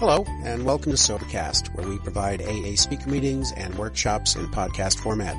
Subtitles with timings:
[0.00, 4.98] Hello, and welcome to Sobercast, where we provide AA speaker meetings and workshops in podcast
[4.98, 5.36] format.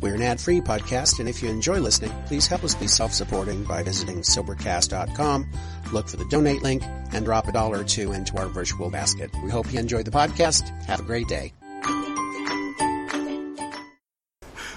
[0.00, 3.82] We're an ad-free podcast, and if you enjoy listening, please help us be self-supporting by
[3.82, 5.46] visiting Sobercast.com,
[5.92, 6.82] look for the donate link,
[7.12, 9.30] and drop a dollar or two into our virtual basket.
[9.44, 10.70] We hope you enjoyed the podcast.
[10.86, 11.52] Have a great day.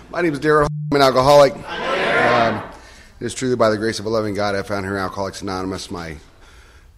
[0.10, 0.68] My name is Darin.
[0.92, 1.54] I'm an alcoholic.
[1.56, 2.62] Um,
[3.22, 5.90] it is truly by the grace of a loving God I found here Alcoholics Anonymous
[5.90, 6.18] my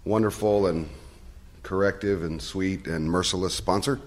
[0.03, 0.89] wonderful and
[1.67, 3.99] corrective and sweet and merciless sponsor.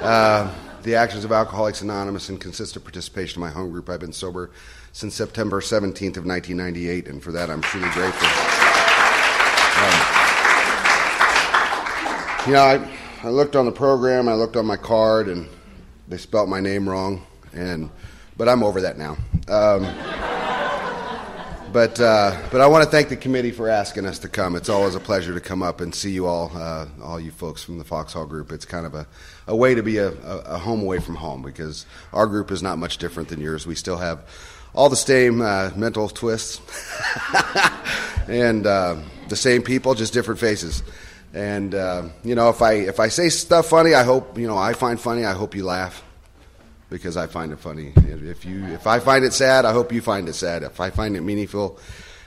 [0.00, 0.50] Uh,
[0.82, 3.90] the actions of Alcoholics Anonymous and consistent participation in my home group.
[3.90, 4.50] I've been sober
[4.92, 8.28] since September 17th of 1998, and for that I'm truly grateful.
[9.76, 10.06] Um,
[12.46, 15.46] you know, I, I looked on the program, I looked on my card, and
[16.08, 17.90] they spelt my name wrong, and
[18.38, 19.18] but I'm over that now.
[19.48, 19.84] Um,
[21.76, 24.56] but uh, but I want to thank the committee for asking us to come.
[24.56, 27.62] It's always a pleasure to come up and see you all, uh, all you folks
[27.62, 28.50] from the Foxhall group.
[28.50, 29.06] It's kind of a,
[29.46, 31.84] a way to be a, a, home away from home because
[32.14, 33.66] our group is not much different than yours.
[33.66, 34.26] We still have
[34.74, 36.62] all the same uh, mental twists
[38.26, 38.96] and uh,
[39.28, 40.82] the same people, just different faces.
[41.34, 44.56] And uh, you know, if I if I say stuff funny, I hope you know
[44.56, 45.26] I find funny.
[45.26, 46.02] I hope you laugh
[46.88, 47.92] because I find it funny.
[47.96, 50.62] If you if I find it sad, I hope you find it sad.
[50.62, 51.78] If I find it meaningful,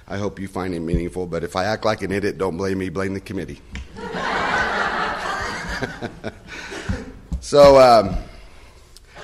[0.08, 1.28] I hope you find it meaningful.
[1.28, 2.90] But if I act like an idiot, don't blame me.
[2.90, 3.62] Blame the committee.
[7.40, 8.16] so, um,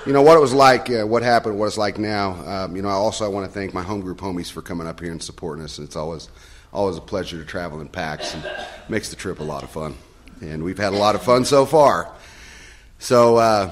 [0.05, 2.31] you know what it was like, uh, what happened, what it's like now.
[2.45, 4.99] Um, you know, also I want to thank my home group homies for coming up
[4.99, 5.79] here and supporting us.
[5.79, 6.29] It's always
[6.71, 8.49] always a pleasure to travel in packs and
[8.89, 9.95] makes the trip a lot of fun.
[10.41, 12.11] And we've had a lot of fun so far.
[12.99, 13.37] So.
[13.37, 13.71] Uh,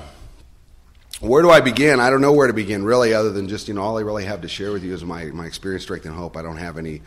[1.23, 2.01] where do I begin?
[2.01, 4.25] I don't know where to begin, really, other than just, you know, all I really
[4.25, 6.35] have to share with you is my, my experience, strength, and hope.
[6.35, 7.01] I don't have any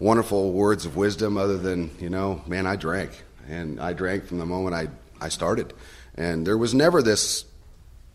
[0.00, 3.22] wonderful words of wisdom other than, you know, man, I drank.
[3.48, 4.88] And I drank from the moment I,
[5.24, 5.72] I started.
[6.16, 7.44] And there was never this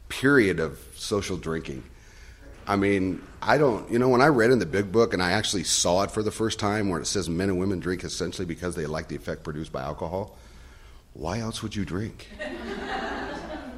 [0.09, 1.84] period of social drinking.
[2.68, 5.31] I mean, I don't, you know, when I read in the big book and I
[5.31, 8.46] actually saw it for the first time where it says men and women drink essentially
[8.46, 10.38] because they like the effect produced by alcohol,
[11.13, 12.28] why else would you drink?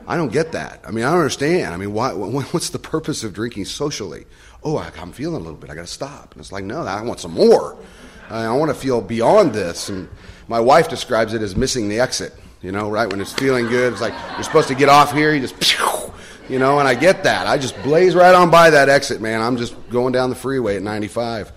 [0.08, 0.82] I don't get that.
[0.88, 1.74] I mean, I don't understand.
[1.74, 4.26] I mean, why, what's the purpose of drinking socially?
[4.64, 5.70] Oh, I, am feeling a little bit.
[5.70, 6.32] I got to stop.
[6.32, 7.78] And it's like, no, I want some more.
[8.30, 9.90] I want to feel beyond this.
[9.90, 10.10] And
[10.48, 12.34] my wife describes it as missing the exit.
[12.62, 15.34] You know, right when it's feeling good, it's like you're supposed to get off here.
[15.34, 15.78] You just,
[16.50, 17.46] you know, and I get that.
[17.46, 19.42] I just blaze right on by that exit, man.
[19.42, 21.52] I'm just going down the freeway at 95.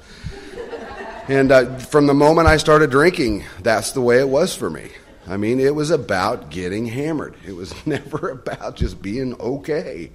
[1.28, 4.90] And uh, from the moment I started drinking, that's the way it was for me.
[5.26, 7.34] I mean, it was about getting hammered.
[7.46, 10.10] It was never about just being okay.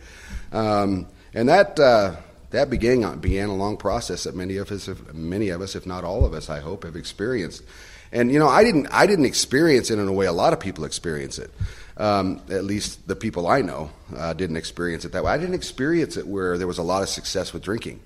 [0.51, 2.15] Um, and that uh,
[2.51, 5.85] that began began a long process that many of us, have, many of us, if
[5.85, 7.63] not all of us, I hope, have experienced.
[8.11, 10.59] And you know, I didn't I didn't experience it in a way a lot of
[10.59, 11.51] people experience it.
[11.97, 15.31] Um, at least the people I know uh, didn't experience it that way.
[15.31, 18.01] I didn't experience it where there was a lot of success with drinking.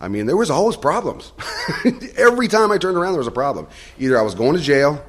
[0.00, 1.32] I mean, there was always problems.
[2.16, 3.66] Every time I turned around, there was a problem.
[3.98, 5.04] Either I was going to jail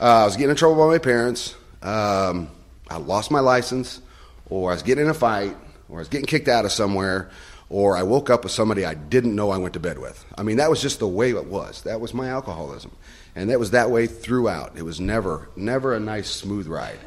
[0.00, 1.54] uh, I was getting in trouble by my parents.
[1.82, 2.48] Um,
[2.90, 4.00] I lost my license,
[4.48, 5.56] or I was getting in a fight,
[5.88, 7.30] or I was getting kicked out of somewhere,
[7.68, 10.24] or I woke up with somebody I didn't know I went to bed with.
[10.36, 11.82] I mean, that was just the way it was.
[11.82, 12.92] That was my alcoholism.
[13.34, 14.76] And that was that way throughout.
[14.76, 16.98] It was never, never a nice, smooth ride.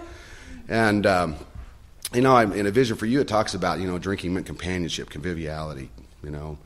[0.69, 1.35] And, um,
[2.13, 5.09] you know, in a vision for you, it talks about, you know, drinking meant companionship,
[5.09, 5.89] conviviality,
[6.23, 6.57] you know,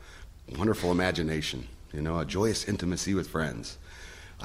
[0.56, 3.78] wonderful imagination, you know, a joyous intimacy with friends.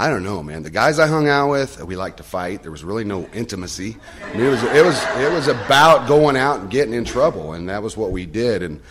[0.02, 0.64] I don't know, man.
[0.64, 2.64] The guys I hung out with, we liked to fight.
[2.64, 3.98] There was really no intimacy.
[4.24, 7.54] I mean, it was it was it was about going out and getting in trouble,
[7.54, 8.64] and that was what we did.
[8.64, 8.82] And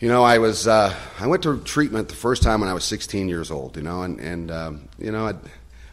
[0.00, 2.84] you know, I was uh, I went to treatment the first time when I was
[2.84, 3.76] 16 years old.
[3.76, 5.36] You know, and and um, you know, I'd,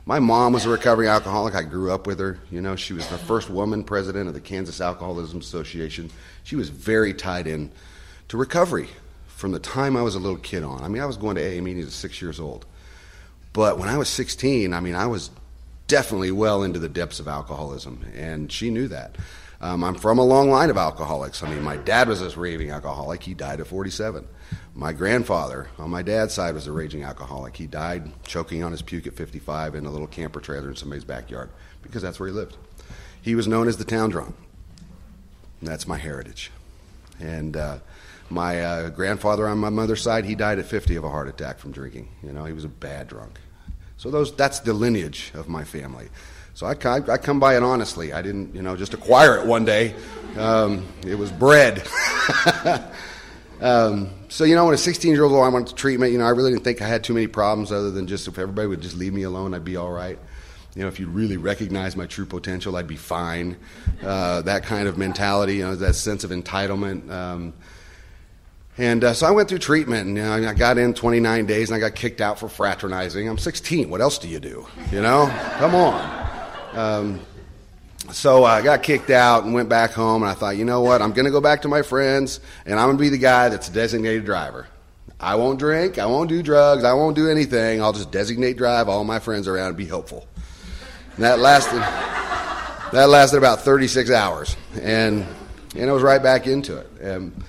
[0.05, 1.53] my mom was a recovering alcoholic.
[1.53, 2.39] I grew up with her.
[2.49, 6.09] You know, she was the first woman president of the Kansas Alcoholism Association.
[6.45, 7.73] She was very tied in
[8.29, 8.87] to recovery
[9.27, 10.81] from the time I was a little kid on.
[10.81, 12.65] I mean, I was going to AA meetings at six years old.
[13.53, 15.29] But when I was 16, I mean, I was
[15.87, 19.15] definitely well into the depths of alcoholism, and she knew that.
[19.61, 21.41] Um, I'm from a long line of alcoholics.
[21.41, 23.23] I mean, my dad was a raving alcoholic.
[23.23, 24.27] He died at 47.
[24.75, 27.55] My grandfather on my dad's side was a raging alcoholic.
[27.55, 31.05] He died choking on his puke at 55 in a little camper trailer in somebody's
[31.05, 31.49] backyard
[31.81, 32.57] because that's where he lived.
[33.21, 34.35] He was known as the town drunk.
[35.61, 36.51] That's my heritage.
[37.21, 37.77] And uh,
[38.29, 41.59] my uh, grandfather on my mother's side, he died at 50 of a heart attack
[41.59, 42.09] from drinking.
[42.21, 43.39] You know, he was a bad drunk.
[44.03, 46.09] So those, that's the lineage of my family.
[46.55, 48.11] So I, I, come by it honestly.
[48.11, 49.95] I didn't, you know, just acquire it one day.
[50.37, 51.87] Um, it was bred.
[53.61, 56.25] um, so, you know, when a 16 year old, I went to treatment, you know,
[56.25, 58.81] I really didn't think I had too many problems other than just if everybody would
[58.81, 60.19] just leave me alone, I'd be all right.
[60.75, 63.55] you know, if you really recognize my true potential, I'd be fine.
[64.03, 67.09] Uh, that kind of mentality, you know, that sense of entitlement.
[67.09, 67.53] Um,
[68.77, 71.69] and uh, so I went through treatment, and you know, I got in 29 days,
[71.69, 73.27] and I got kicked out for fraternizing.
[73.29, 73.89] I'm 16.
[73.89, 74.65] What else do you do?
[74.91, 75.27] You know,
[75.57, 76.33] come on.
[76.73, 77.19] Um,
[78.11, 81.01] so I got kicked out and went back home, and I thought, you know what?
[81.01, 83.49] I'm going to go back to my friends, and I'm going to be the guy
[83.49, 84.67] that's a designated driver.
[85.19, 87.81] I won't drink, I won't do drugs, I won't do anything.
[87.81, 90.27] I'll just designate drive all my friends around and be helpful.
[91.15, 91.79] And that lasted
[92.91, 95.25] that lasted about 36 hours, and
[95.75, 96.89] and I was right back into it.
[96.99, 97.43] And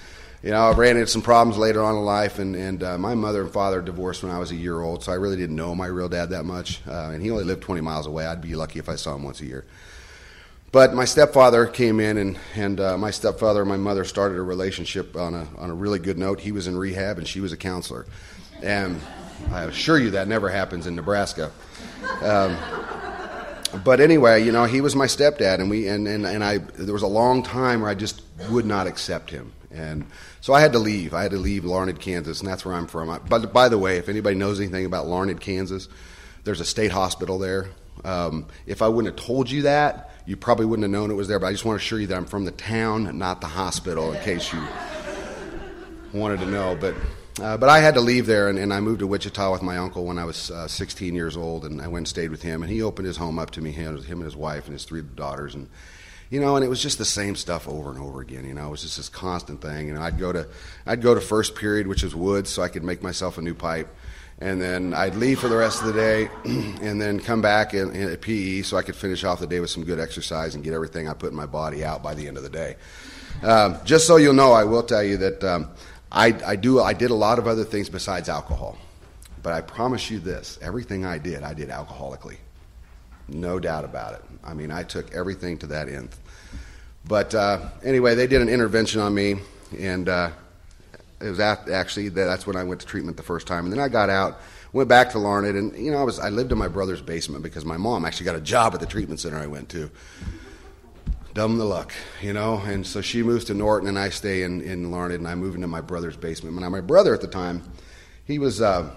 [0.44, 3.14] you know, I ran into some problems later on in life, and and uh, my
[3.14, 5.74] mother and father divorced when I was a year old, so I really didn't know
[5.74, 6.82] my real dad that much.
[6.86, 8.26] Uh, and he only lived 20 miles away.
[8.26, 9.64] I'd be lucky if I saw him once a year.
[10.70, 14.42] But my stepfather came in, and, and uh, my stepfather and my mother started a
[14.42, 16.40] relationship on a, on a really good note.
[16.40, 18.04] He was in rehab, and she was a counselor.
[18.62, 19.00] And
[19.50, 21.52] I assure you that never happens in Nebraska.
[22.20, 22.58] Um,
[23.82, 26.92] but anyway, you know, he was my stepdad, and we and, and, and I there
[26.92, 28.20] was a long time where I just
[28.50, 30.06] would not accept him, and
[30.40, 31.14] so I had to leave.
[31.14, 33.20] I had to leave Larned, Kansas, and that's where I'm from.
[33.28, 35.88] But by the way, if anybody knows anything about Larned, Kansas,
[36.44, 37.68] there's a state hospital there.
[38.04, 41.28] Um, if I wouldn't have told you that, you probably wouldn't have known it was
[41.28, 43.46] there, but I just want to assure you that I'm from the town, not the
[43.46, 44.62] hospital, in case you
[46.12, 46.76] wanted to know.
[46.80, 46.94] But
[47.40, 49.76] uh, but I had to leave there, and, and, I moved to Wichita with my
[49.76, 52.62] uncle when I was uh, 16 years old, and I went and stayed with him.
[52.62, 54.84] And he opened his home up to me, him, him and his wife and his
[54.84, 55.68] three daughters, and
[56.34, 58.44] you know, and it was just the same stuff over and over again.
[58.44, 59.88] You know, it was just this constant thing.
[59.88, 60.48] You know, I'd go to
[60.84, 63.54] I'd go to first period, which was woods, so I could make myself a new
[63.54, 63.88] pipe
[64.40, 67.94] and then I'd leave for the rest of the day, and then come back in,
[67.94, 70.72] in, PE so I could finish off the day with some good exercise and get
[70.72, 72.76] everything I put in my body out by the end of the day.
[73.42, 75.70] Um, just so you'll know, I will tell you that um,
[76.10, 78.76] I, I do I did a lot of other things besides alcohol,
[79.42, 82.36] but I promise you this: everything I did, I did alcoholically,
[83.28, 84.22] no doubt about it.
[84.42, 86.18] I mean, I took everything to that nth.
[87.06, 89.36] But uh, anyway, they did an intervention on me,
[89.78, 90.30] and uh,
[91.20, 93.88] it was actually that's when I went to treatment the first time, and then I
[93.88, 94.40] got out,
[94.72, 97.42] went back to Larned, and you know I was I lived in my brother's basement
[97.42, 99.90] because my mom actually got a job at the treatment center I went to.
[101.34, 101.92] Dumb the luck,
[102.22, 105.28] you know, and so she moves to Norton, and I stay in in Larned, and
[105.28, 106.56] I move into my brother's basement.
[106.58, 107.62] Now my brother at the time,
[108.24, 108.62] he was.
[108.62, 108.90] Uh,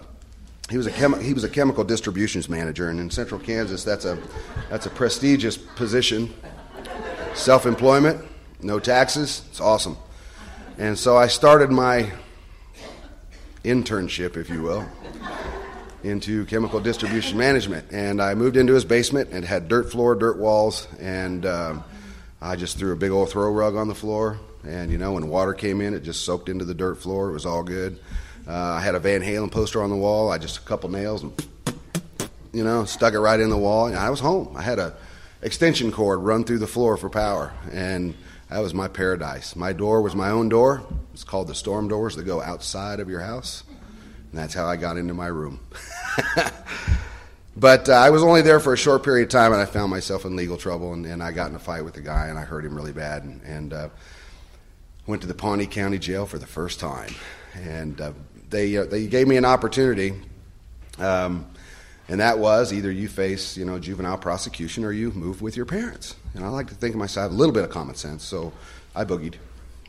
[0.69, 4.03] he was a chemi- he was a chemical distributions manager, and in Central Kansas, that's
[4.03, 4.21] a
[4.69, 6.33] that's a prestigious position.
[7.37, 8.19] Self employment,
[8.63, 9.95] no taxes, it's awesome.
[10.79, 12.11] And so I started my
[13.63, 14.85] internship, if you will,
[16.03, 17.85] into chemical distribution management.
[17.91, 21.83] And I moved into his basement and had dirt floor, dirt walls, and um,
[22.41, 24.39] I just threw a big old throw rug on the floor.
[24.63, 27.29] And you know, when water came in, it just soaked into the dirt floor.
[27.29, 27.99] It was all good.
[28.47, 30.31] Uh, I had a Van Halen poster on the wall.
[30.31, 31.47] I just a couple nails and
[32.51, 33.85] you know stuck it right in the wall.
[33.85, 34.57] And I was home.
[34.57, 34.97] I had a
[35.47, 38.13] extension cord run through the floor for power, and
[38.49, 39.55] that was my paradise.
[39.55, 40.85] My door was my own door.
[41.13, 43.63] It's called the storm doors that go outside of your house.
[44.31, 45.59] And that's how I got into my room.
[47.57, 49.89] but uh, I was only there for a short period of time, and I found
[49.89, 50.93] myself in legal trouble.
[50.93, 52.93] And, and I got in a fight with a guy, and I hurt him really
[52.93, 53.23] bad.
[53.23, 53.89] And, and uh,
[55.07, 57.13] went to the Pawnee County Jail for the first time.
[57.55, 58.11] And uh,
[58.49, 60.13] they, uh, they gave me an opportunity.
[60.99, 61.47] Um,
[62.09, 65.65] and that was either you face, you know, juvenile prosecution or you move with your
[65.65, 66.15] parents.
[66.33, 68.53] And I like to think of myself, a little bit of common sense, so
[68.95, 69.35] I boogied.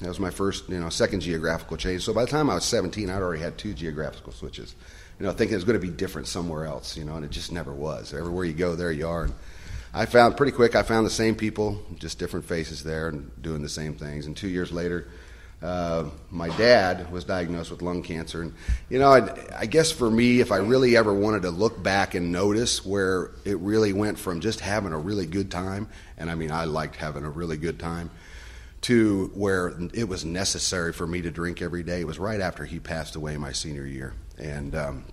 [0.01, 2.05] That was my first, you know, second geographical change.
[2.05, 4.75] So by the time I was 17, I'd already had two geographical switches.
[5.19, 7.33] You know, thinking it was going to be different somewhere else, you know, and it
[7.33, 8.15] just never was.
[8.15, 9.25] Everywhere you go, there you are.
[9.25, 9.35] And
[9.93, 13.63] I found pretty quick, I found the same people, just different faces there and doing
[13.63, 14.27] the same things.
[14.27, 15.09] And two years later,
[15.61, 18.43] uh, my dad was diagnosed with lung cancer.
[18.43, 18.55] And,
[18.89, 22.15] you know, I, I, guess for me, if I really ever wanted to look back
[22.15, 26.37] and notice where it really went from just having a really good time, and I
[26.37, 28.11] mean, I liked having a really good time,
[28.83, 32.65] to where it was necessary for me to drink every day, it was right after
[32.65, 34.15] he passed away my senior year.
[34.39, 35.05] And um,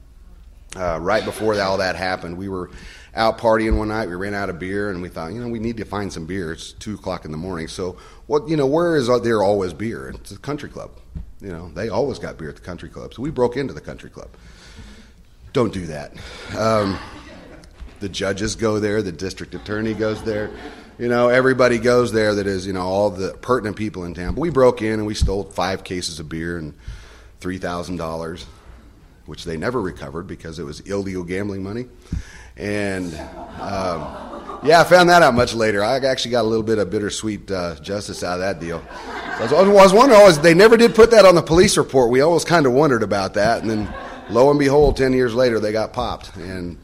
[0.75, 2.69] uh, right before all that happened, we were
[3.15, 4.09] out partying one night.
[4.09, 6.25] We ran out of beer, and we thought, you know, we need to find some
[6.25, 6.51] beer.
[6.51, 7.67] It's two o'clock in the morning.
[7.67, 10.09] So, what, you know, where is there always beer?
[10.09, 10.91] It's a country club.
[11.41, 13.13] You know, they always got beer at the country club.
[13.13, 14.29] So we broke into the country club.
[15.53, 16.13] Don't do that.
[16.57, 16.97] Um,
[17.99, 19.01] the judges go there.
[19.01, 20.49] The district attorney goes there.
[20.97, 24.33] You know, everybody goes there that is, you know, all the pertinent people in town.
[24.33, 26.73] But we broke in and we stole five cases of beer and
[27.41, 28.45] three thousand dollars,
[29.25, 31.87] which they never recovered because it was illegal gambling money.
[32.57, 33.13] And
[33.59, 34.25] um,
[34.63, 35.83] yeah, I found that out much later.
[35.83, 38.83] I actually got a little bit of bittersweet uh, justice out of that deal.
[38.89, 42.09] I was, I was wondering, always, they never did put that on the police report.
[42.09, 43.61] We always kind of wondered about that.
[43.61, 43.93] And then
[44.29, 46.35] lo and behold, 10 years later, they got popped.
[46.37, 46.77] And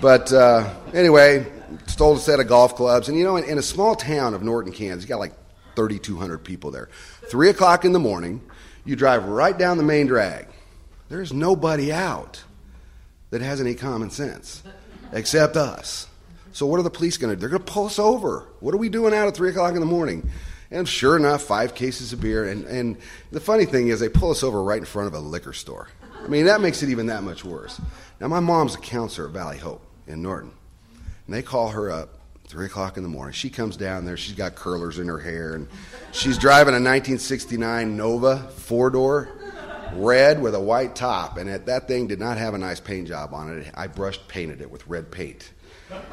[0.00, 1.46] But uh, anyway,
[1.86, 3.08] stole a set of golf clubs.
[3.08, 5.34] And you know, in, in a small town of Norton, Kansas, you got like
[5.76, 6.88] 3,200 people there.
[7.28, 8.40] Three o'clock in the morning,
[8.84, 10.46] you drive right down the main drag.
[11.08, 12.44] There's nobody out
[13.30, 14.62] that has any common sense
[15.12, 16.08] except us.
[16.52, 17.40] So what are the police going to do?
[17.40, 18.46] They're going to pull us over.
[18.60, 20.30] What are we doing out at 3 o'clock in the morning?
[20.70, 22.48] And sure enough, five cases of beer.
[22.48, 22.96] And, and
[23.30, 25.88] the funny thing is, they pull us over right in front of a liquor store.
[26.22, 27.80] I mean, that makes it even that much worse.
[28.20, 30.52] Now, my mom's a counselor at Valley Hope in Norton.
[31.26, 33.32] And they call her up three o'clock in the morning.
[33.32, 34.16] She comes down there.
[34.16, 35.68] She's got curlers in her hair, and
[36.12, 39.28] she's driving a 1969 Nova four door,
[39.92, 41.36] red with a white top.
[41.36, 43.70] And it, that thing did not have a nice paint job on it.
[43.74, 45.50] I brushed painted it with red paint.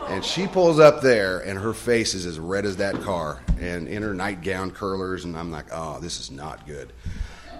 [0.07, 3.87] And she pulls up there, and her face is as red as that car, and
[3.87, 5.25] in her nightgown curlers.
[5.25, 6.91] And I'm like, oh, this is not good.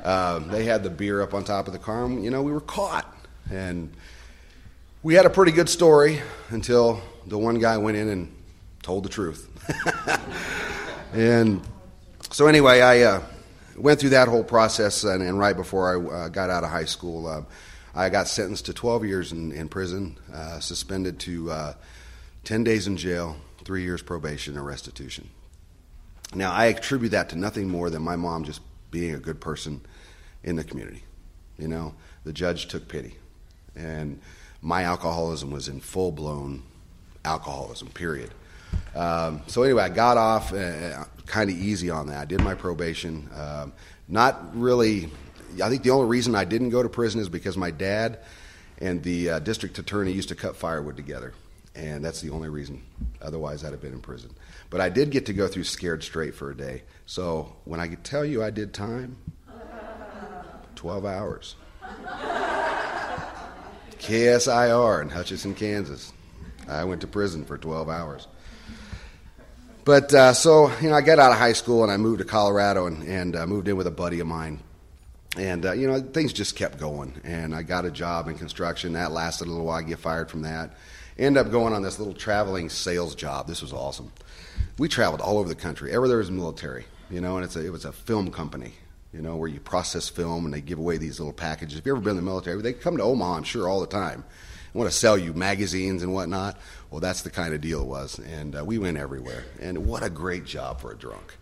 [0.04, 2.52] Um, they had the beer up on top of the car, and you know we
[2.52, 3.12] were caught.
[3.50, 3.92] And
[5.04, 8.36] we had a pretty good story until the one guy went in and
[8.84, 9.48] told the truth.
[11.14, 11.62] and
[12.32, 13.24] so, anyway, I uh,
[13.82, 16.86] went through that whole process, and, and right before I uh, got out of high
[16.86, 17.42] school, uh,
[17.94, 21.74] I got sentenced to 12 years in, in prison, uh, suspended to uh,
[22.44, 25.30] 10 days in jail, three years probation, and restitution.
[26.34, 28.62] Now, I attribute that to nothing more than my mom just
[28.92, 29.82] being a good person
[30.44, 31.04] in the community.
[31.58, 33.18] You know, the judge took pity.
[33.76, 34.20] And
[34.62, 36.64] my alcoholism was in full blown
[37.26, 38.32] alcoholism, period.
[38.96, 42.18] Um, so anyway, I got off uh, kind of easy on that.
[42.18, 43.30] I did my probation.
[43.36, 43.74] Um,
[44.08, 45.10] not really.
[45.64, 48.20] I think the only reason I didn't go to prison is because my dad
[48.80, 51.34] and the uh, district attorney used to cut firewood together,
[51.76, 52.82] and that's the only reason.
[53.22, 54.32] Otherwise, I'd have been in prison.
[54.70, 56.84] But I did get to go through scared straight for a day.
[57.06, 59.18] So when I could tell you I did time,
[60.76, 61.56] twelve hours.
[64.02, 66.12] KSIR in Hutchinson, Kansas.
[66.68, 68.28] I went to prison for 12 hours.
[69.92, 72.24] But uh, so, you know, I got out of high school and I moved to
[72.24, 74.62] Colorado and, and uh, moved in with a buddy of mine.
[75.36, 77.20] And, uh, you know, things just kept going.
[77.26, 78.94] And I got a job in construction.
[78.94, 79.80] That lasted a little while.
[79.80, 80.78] I get fired from that.
[81.18, 83.48] End up going on this little traveling sales job.
[83.48, 84.14] This was awesome.
[84.78, 85.90] We traveled all over the country.
[85.90, 88.72] Everywhere there was military, you know, and it's a, it was a film company,
[89.12, 91.78] you know, where you process film and they give away these little packages.
[91.78, 93.88] If you've ever been in the military, they come to Omaha, I'm sure, all the
[93.88, 94.24] time
[94.74, 96.58] want to sell you magazines and whatnot.
[96.92, 98.20] Well, that's the kind of deal it was.
[98.20, 99.46] And uh, we went everywhere.
[99.60, 101.38] And what a great job for a drunk.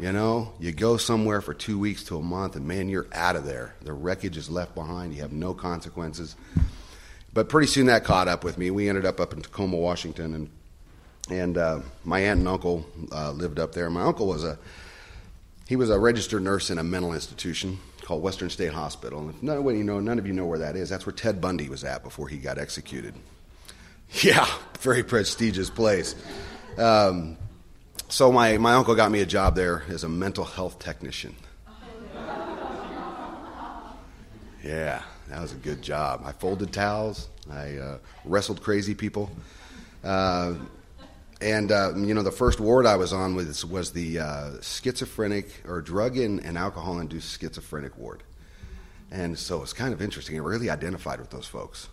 [0.00, 3.36] You know, you go somewhere for two weeks to a month, and man, you're out
[3.36, 3.74] of there.
[3.82, 5.14] The wreckage is left behind.
[5.14, 6.36] You have no consequences.
[7.32, 8.70] But pretty soon that caught up with me.
[8.70, 10.50] We ended up up in Tacoma, Washington, and
[11.30, 13.88] and uh, my aunt and uncle uh, lived up there.
[13.90, 14.58] My uncle was a
[15.68, 19.20] he was a registered nurse in a mental institution, called Western State Hospital.
[19.20, 21.40] And none, of you know, none of you know where that is, that's where Ted
[21.40, 23.14] Bundy was at before he got executed.
[24.22, 24.46] Yeah,
[24.80, 26.14] very prestigious place.
[26.76, 27.38] Um,
[28.08, 31.34] so my, my uncle got me a job there as a mental health technician.
[34.62, 36.20] Yeah, that was a good job.
[36.22, 37.30] I folded towels.
[37.50, 39.30] I uh, wrestled crazy people.
[40.04, 40.54] Uh,
[41.40, 45.62] and uh, you know, the first ward I was on was was the uh, schizophrenic
[45.66, 48.22] or drug and, alcohol induced schizophrenic ward,
[49.10, 50.36] and so it's kind of interesting.
[50.36, 51.88] I really identified with those folks.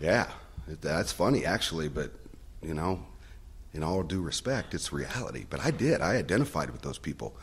[0.00, 0.28] Yeah,
[0.80, 2.12] that's funny actually, but
[2.62, 3.04] you know,
[3.72, 5.44] in all due respect, it's reality.
[5.48, 6.00] But I did.
[6.00, 7.36] I identified with those people,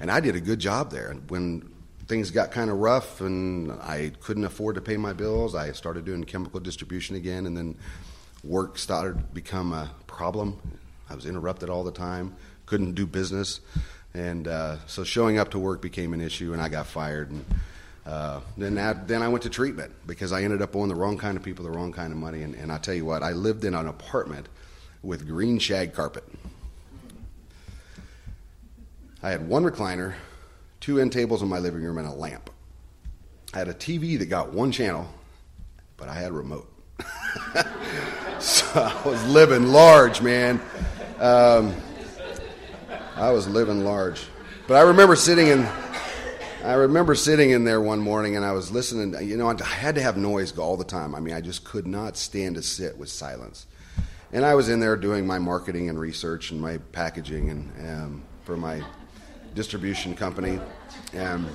[0.00, 1.10] and I did a good job there.
[1.10, 1.70] And when
[2.06, 6.04] things got kind of rough and I couldn't afford to pay my bills, I started
[6.04, 7.76] doing chemical distribution again, and then
[8.44, 10.58] work started to become a problem.
[11.08, 12.36] I was interrupted all the time,
[12.66, 13.60] couldn't do business,
[14.14, 17.30] and uh, so showing up to work became an issue, and I got fired.
[17.30, 17.44] And
[18.04, 21.18] uh, then that, then I went to treatment because I ended up owing the wrong
[21.18, 22.42] kind of people, the wrong kind of money.
[22.42, 24.48] And, and I tell you what, I lived in an apartment
[25.02, 26.24] with green shag carpet.
[29.22, 30.14] I had one recliner,
[30.80, 32.50] two end tables in my living room, and a lamp.
[33.54, 35.06] I had a TV that got one channel,
[35.96, 36.68] but I had a remote.
[38.40, 40.60] so I was living large, man.
[41.20, 41.72] Um,
[43.14, 44.24] I was living large.
[44.66, 45.68] But I remember sitting in.
[46.64, 49.14] I remember sitting in there one morning and I was listening.
[49.28, 51.12] You know, I had to have noise all the time.
[51.12, 53.66] I mean, I just could not stand to sit with silence.
[54.32, 58.22] And I was in there doing my marketing and research and my packaging and um,
[58.44, 58.80] for my
[59.54, 60.58] distribution company,
[61.12, 61.46] and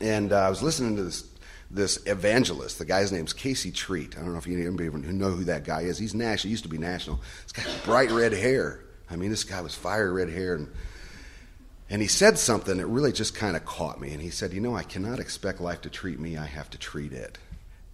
[0.00, 1.28] and uh, I was listening to this
[1.70, 2.78] this evangelist.
[2.78, 4.16] The guy's name's Casey Treat.
[4.16, 5.98] I don't know if you anybody who know who that guy is.
[5.98, 6.48] He's national.
[6.48, 7.20] He used to be national.
[7.42, 8.80] This guy has bright red hair.
[9.10, 10.72] I mean, this guy was fire red hair, and
[11.90, 14.12] and he said something that really just kind of caught me.
[14.12, 16.36] And he said, "You know, I cannot expect life to treat me.
[16.36, 17.38] I have to treat it."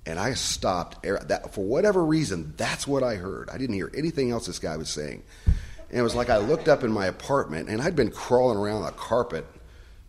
[0.07, 1.05] And I stopped.
[1.07, 3.51] Er, that, for whatever reason, that's what I heard.
[3.51, 5.23] I didn't hear anything else this guy was saying.
[5.47, 8.85] And it was like I looked up in my apartment, and I'd been crawling around
[8.85, 9.45] the carpet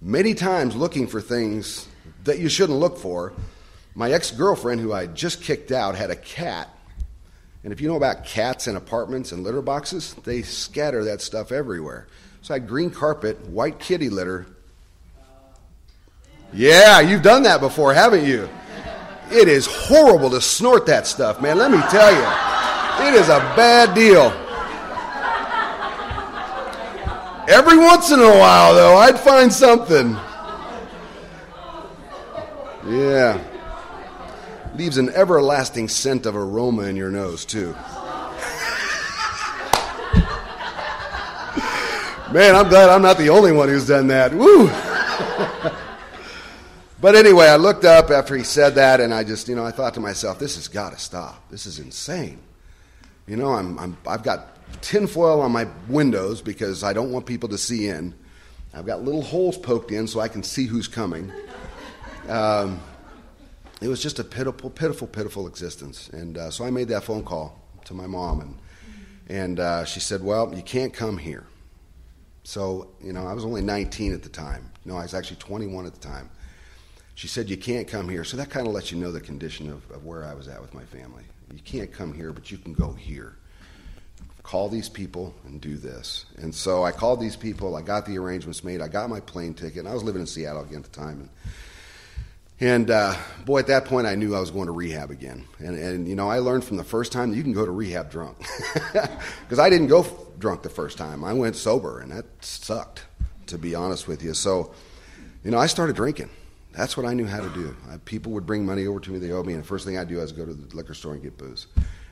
[0.02, 1.88] many times looking for things
[2.24, 3.34] that you shouldn't look for.
[3.94, 6.70] My ex girlfriend, who I just kicked out, had a cat.
[7.64, 11.52] And if you know about cats in apartments and litter boxes, they scatter that stuff
[11.52, 12.08] everywhere.
[12.42, 14.48] So I had green carpet, white kitty litter.
[16.54, 18.50] Yeah, you've done that before, haven't you?
[19.32, 21.58] It is horrible to snort that stuff, man.
[21.58, 23.08] Let me tell you.
[23.08, 24.32] It is a bad deal.
[27.48, 30.18] Every once in a while, though, I'd find something.
[32.88, 33.40] Yeah.
[34.76, 37.76] Leaves an everlasting scent of aroma in your nose, too.
[42.34, 44.34] Man, I'm glad I'm not the only one who's done that.
[44.34, 44.68] Woo!
[47.02, 49.72] but anyway, I looked up after he said that, and I just, you know, I
[49.72, 51.50] thought to myself, this has got to stop.
[51.50, 52.40] This is insane.
[53.28, 54.48] You know, I'm, I'm, I've got
[54.82, 58.14] tinfoil on my windows because I don't want people to see in.
[58.74, 61.34] I've got little holes poked in so I can see who's coming.
[62.30, 62.80] Um,
[63.82, 66.08] it was just a pitiful, pitiful, pitiful existence.
[66.14, 68.58] And uh, so I made that phone call to my mom, and,
[69.28, 71.46] and uh, she said, Well, you can't come here.
[72.44, 74.72] So, you know, I was only 19 at the time.
[74.86, 76.30] No, I was actually 21 at the time.
[77.16, 78.24] She said, You can't come here.
[78.24, 80.62] So that kind of lets you know the condition of, of where I was at
[80.62, 81.24] with my family.
[81.54, 83.36] You can't come here, but you can go here
[84.44, 86.26] call these people and do this.
[86.38, 87.76] And so I called these people.
[87.76, 88.82] I got the arrangements made.
[88.82, 89.80] I got my plane ticket.
[89.80, 91.22] And I was living in Seattle again at the time.
[91.22, 91.30] And,
[92.62, 95.46] and uh, boy, at that point, I knew I was going to rehab again.
[95.58, 97.72] And, and you know, I learned from the first time that you can go to
[97.72, 98.38] rehab drunk.
[98.94, 101.26] Because I didn't go f- drunk the first time.
[101.26, 103.04] I went sober, and that sucked,
[103.48, 104.34] to be honest with you.
[104.34, 104.74] So,
[105.44, 106.30] you know, I started drinking.
[106.72, 107.76] That's what I knew how to do.
[107.90, 109.98] I, people would bring money over to me, they owed me, and the first thing
[109.98, 111.68] I'd do is go to the liquor store and get booze.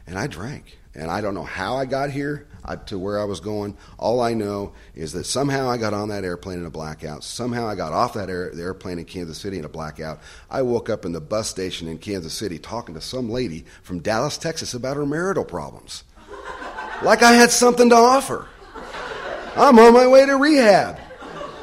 [0.09, 0.79] And I drank.
[0.95, 3.77] And I don't know how I got here I, to where I was going.
[3.99, 7.23] All I know is that somehow I got on that airplane in a blackout.
[7.23, 10.19] Somehow I got off that air, airplane in Kansas City in a blackout.
[10.49, 13.99] I woke up in the bus station in Kansas City talking to some lady from
[13.99, 16.03] Dallas, Texas about her marital problems.
[17.03, 18.47] like I had something to offer.
[19.55, 20.99] I'm on my way to rehab.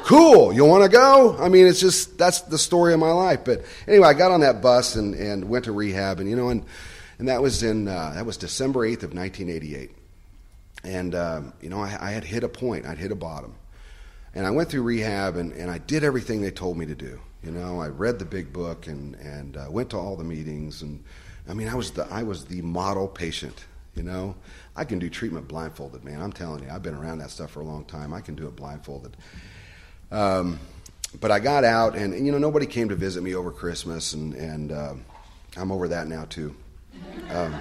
[0.05, 0.53] Cool.
[0.53, 1.35] You want to go?
[1.37, 3.41] I mean, it's just, that's the story of my life.
[3.43, 6.21] But anyway, I got on that bus and, and went to rehab.
[6.21, 6.63] And, you know, and
[7.19, 9.91] and that was in uh, that was December eighth of nineteen eighty eight.
[10.83, 12.85] And um, you know, I, I, had hit a point.
[12.85, 13.55] I'd hit a bottom,
[14.35, 17.19] and I went through rehab, and, and I did everything they told me to do.
[17.43, 20.81] You know, I read the big book and and uh, went to all the meetings,
[20.81, 21.03] and
[21.49, 23.65] I mean, I was the I was the model patient.
[23.95, 24.35] You know,
[24.75, 26.21] I can do treatment blindfolded, man.
[26.21, 28.13] I'm telling you, I've been around that stuff for a long time.
[28.13, 29.17] I can do it blindfolded.
[30.11, 30.59] Um,
[31.19, 34.13] but I got out, and, and, you know, nobody came to visit me over Christmas,
[34.13, 34.93] and and uh,
[35.55, 36.55] I'm over that now too.
[37.29, 37.55] Um,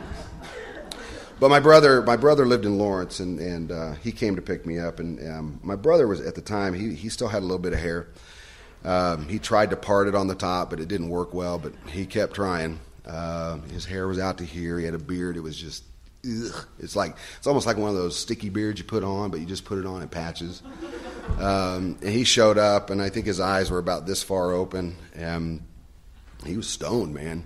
[1.39, 4.65] but my brother, my brother lived in Lawrence, and and uh, he came to pick
[4.65, 5.01] me up.
[5.01, 7.73] And um, my brother was at the time he he still had a little bit
[7.73, 8.09] of hair.
[8.85, 11.59] Um, he tried to part it on the top, but it didn't work well.
[11.59, 12.81] But he kept trying.
[13.05, 14.79] Uh, his hair was out to here.
[14.79, 15.37] He had a beard.
[15.37, 15.85] It was just,
[16.25, 16.67] ugh.
[16.79, 19.47] it's like it's almost like one of those sticky beards you put on, but you
[19.47, 20.63] just put it on in patches.
[21.39, 24.97] Um, and he showed up, and I think his eyes were about this far open.
[25.15, 25.63] And
[26.45, 27.45] he was stoned, man.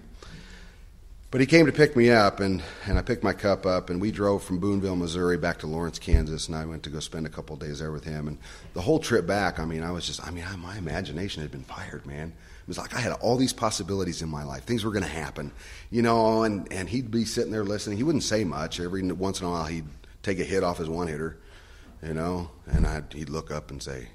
[1.31, 4.01] But he came to pick me up, and, and I picked my cup up, and
[4.01, 7.25] we drove from Boonville, Missouri, back to Lawrence, Kansas, and I went to go spend
[7.25, 8.27] a couple days there with him.
[8.27, 8.39] And
[8.75, 11.53] the whole trip back, I mean, I was just, I mean, I, my imagination had
[11.53, 12.33] been fired, man.
[12.63, 14.65] It was like I had all these possibilities in my life.
[14.65, 15.53] Things were going to happen,
[15.91, 17.97] you know, and, and he'd be sitting there listening.
[17.97, 18.81] He wouldn't say much.
[18.81, 19.87] Every once in a while, he'd
[20.25, 21.37] take a hit off his one hitter,
[22.03, 24.09] you know, and I'd, he'd look up and say,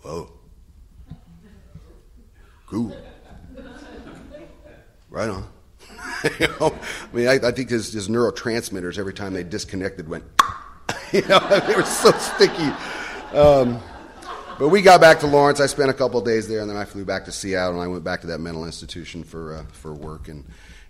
[0.00, 0.32] Whoa,
[2.66, 2.96] cool.
[5.08, 5.48] Right on.
[6.40, 6.74] You know,
[7.12, 10.24] I mean, I, I think his, his, neurotransmitters every time they disconnected went,
[11.12, 12.72] you know, they were so sticky.
[13.32, 13.80] Um,
[14.58, 15.60] but we got back to Lawrence.
[15.60, 17.88] I spent a couple days there, and then I flew back to Seattle, and I
[17.88, 20.44] went back to that mental institution for uh, for work, and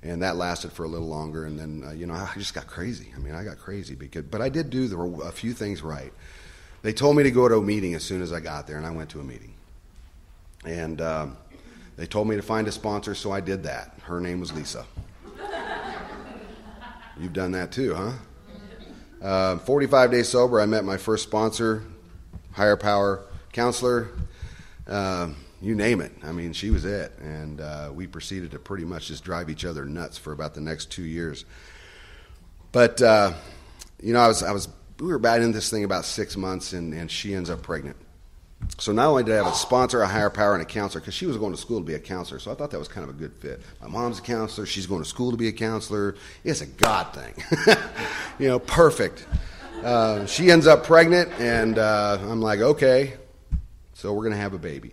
[0.05, 1.45] and that lasted for a little longer.
[1.45, 3.13] And then uh, you know, I just got crazy.
[3.17, 6.13] I mean, I got crazy because, but I did do the, a few things right.
[6.83, 8.87] They told me to go to a meeting as soon as I got there, and
[8.87, 9.55] I went to a meeting.
[10.65, 11.37] And um,
[11.97, 13.99] they told me to find a sponsor, so I did that.
[14.03, 14.85] Her name was Lisa.
[17.19, 18.13] You've done that too, huh?
[19.23, 21.83] Uh, 45 days sober, I met my first sponsor,
[22.53, 24.11] higher power counselor,
[24.87, 25.31] uh,
[25.63, 26.13] you name it.
[26.23, 27.13] I mean, she was it.
[27.19, 30.61] And uh, we proceeded to pretty much just drive each other nuts for about the
[30.61, 31.45] next two years.
[32.73, 33.33] But, uh,
[34.03, 34.69] you know, I was, I was,
[35.01, 37.97] we were bad in this thing about six months, and, and she ends up pregnant.
[38.79, 41.15] So not only did I have a sponsor, a higher power, and a counselor, because
[41.15, 43.09] she was going to school to be a counselor, so I thought that was kind
[43.09, 43.63] of a good fit.
[43.81, 46.17] My mom's a counselor; she's going to school to be a counselor.
[46.45, 47.35] It's a God thing,
[48.39, 49.27] you know, perfect.
[49.83, 53.15] Uh, she ends up pregnant, and uh, I'm like, okay,
[53.95, 54.93] so we're going to have a baby.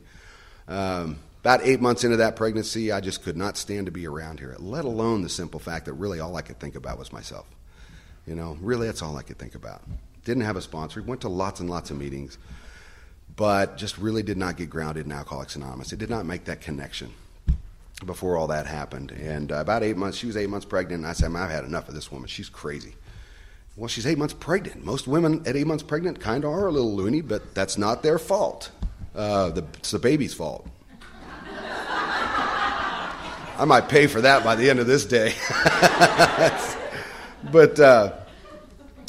[0.67, 4.39] Um, about eight months into that pregnancy, I just could not stand to be around
[4.39, 7.47] here, let alone the simple fact that really all I could think about was myself.
[8.25, 9.81] You know, really, that's all I could think about.
[10.23, 11.01] Didn't have a sponsor.
[11.01, 12.37] Went to lots and lots of meetings
[13.35, 15.91] but just really did not get grounded in Alcoholics Anonymous.
[15.91, 17.11] It did not make that connection
[18.05, 19.11] before all that happened.
[19.11, 21.63] And uh, about eight months, she was eight months pregnant, and I said, I've had
[21.63, 22.27] enough of this woman.
[22.27, 22.95] She's crazy.
[23.75, 24.85] Well, she's eight months pregnant.
[24.85, 28.03] Most women at eight months pregnant kind of are a little loony, but that's not
[28.03, 28.71] their fault.
[29.15, 30.67] Uh, the, it's the baby's fault.
[33.57, 35.33] I might pay for that by the end of this day.
[37.51, 38.13] but uh,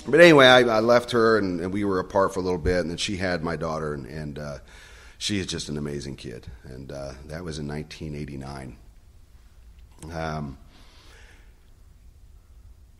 [0.07, 2.81] but anyway, I, I left her and, and, we were apart for a little bit,
[2.81, 4.59] and then she had my daughter, and, and uh,
[5.19, 6.47] she is just an amazing kid.
[6.65, 8.77] And uh, that was in 1989.
[10.13, 10.59] Um,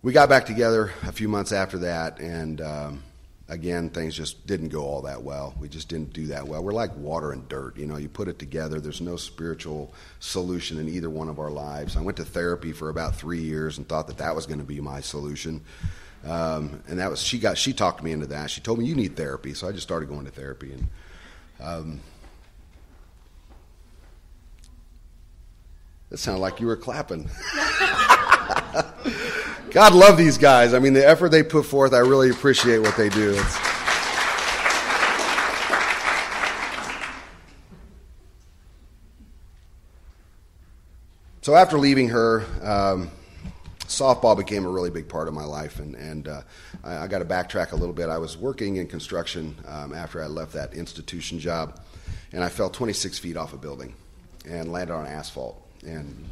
[0.03, 3.03] we got back together a few months after that, and um,
[3.49, 5.55] again, things just didn't go all that well.
[5.61, 6.63] We just didn't do that well.
[6.63, 7.77] We're like water and dirt.
[7.77, 11.51] You know, you put it together, there's no spiritual solution in either one of our
[11.51, 11.97] lives.
[11.97, 14.65] I went to therapy for about three years and thought that that was going to
[14.65, 15.63] be my solution.
[16.27, 18.51] Um, and that was she got she talked me into that.
[18.51, 20.73] She told me you need therapy, so I just started going to therapy.
[20.73, 20.89] And
[21.61, 22.01] um,
[26.09, 27.29] that sounded like you were clapping.
[29.71, 30.73] God love these guys.
[30.73, 33.35] I mean, the effort they put forth, I really appreciate what they do.
[33.37, 33.59] It's,
[41.43, 42.47] so after leaving her.
[42.63, 43.11] Um,
[43.99, 46.43] softball became a really big part of my life, and, and uh,
[46.83, 48.09] I, I got to backtrack a little bit.
[48.09, 51.81] I was working in construction um, after I left that institution job,
[52.33, 53.95] and I fell 26 feet off a building
[54.49, 55.61] and landed on asphalt.
[55.85, 56.31] And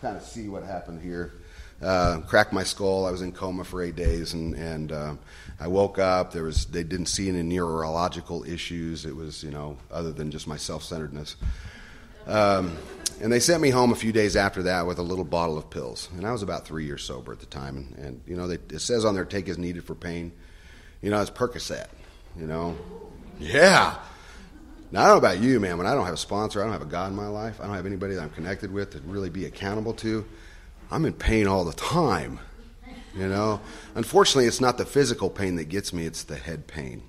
[0.00, 1.32] kind of see what happened here.
[1.82, 3.06] Uh, cracked my skull.
[3.06, 5.14] I was in coma for eight days, and and uh,
[5.58, 6.32] I woke up.
[6.32, 9.06] There was they didn't see any neurological issues.
[9.06, 11.36] It was you know other than just my self centeredness.
[12.26, 12.76] Um,
[13.20, 15.68] and they sent me home a few days after that with a little bottle of
[15.68, 16.08] pills.
[16.16, 17.76] And I was about three years sober at the time.
[17.76, 20.32] And, and you know, they, it says on there, take as needed for pain.
[21.02, 21.88] You know, it's Percocet.
[22.38, 22.76] You know,
[23.38, 23.96] yeah.
[24.92, 25.78] Now, I don't know about you, man.
[25.78, 27.66] When I don't have a sponsor, I don't have a God in my life, I
[27.66, 30.24] don't have anybody that I'm connected with to really be accountable to,
[30.90, 32.40] I'm in pain all the time.
[33.14, 33.60] You know,
[33.94, 37.02] unfortunately, it's not the physical pain that gets me, it's the head pain.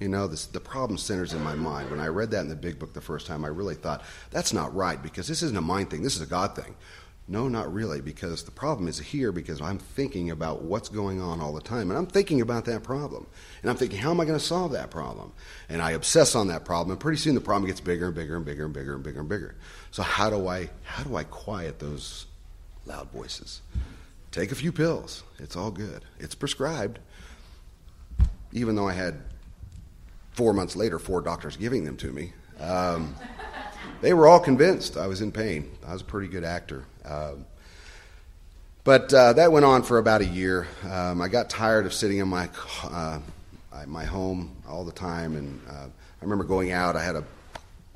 [0.00, 1.90] You know, this, the problem centers in my mind.
[1.90, 4.52] When I read that in the big book the first time, I really thought, that's
[4.52, 6.76] not right because this isn't a mind thing, this is a God thing.
[7.30, 11.42] No, not really, because the problem is here because I'm thinking about what's going on
[11.42, 11.90] all the time.
[11.90, 13.26] And I'm thinking about that problem.
[13.60, 15.32] And I'm thinking, how am I going to solve that problem?
[15.68, 18.36] And I obsess on that problem, and pretty soon the problem gets bigger and bigger
[18.36, 19.56] and bigger and bigger and bigger and bigger.
[19.90, 22.24] So how do I how do I quiet those
[22.86, 23.60] loud voices?
[24.30, 25.22] Take a few pills.
[25.38, 26.06] It's all good.
[26.18, 26.98] It's prescribed.
[28.52, 29.20] Even though I had
[30.38, 32.32] four months later, four doctors giving them to me.
[32.60, 33.16] Um,
[34.00, 35.68] they were all convinced I was in pain.
[35.84, 36.84] I was a pretty good actor.
[37.04, 37.44] Um,
[38.84, 40.68] but uh, that went on for about a year.
[40.88, 42.48] Um, I got tired of sitting in my
[42.84, 43.18] uh,
[43.88, 46.94] my home all the time, and uh, I remember going out.
[46.94, 47.24] I had a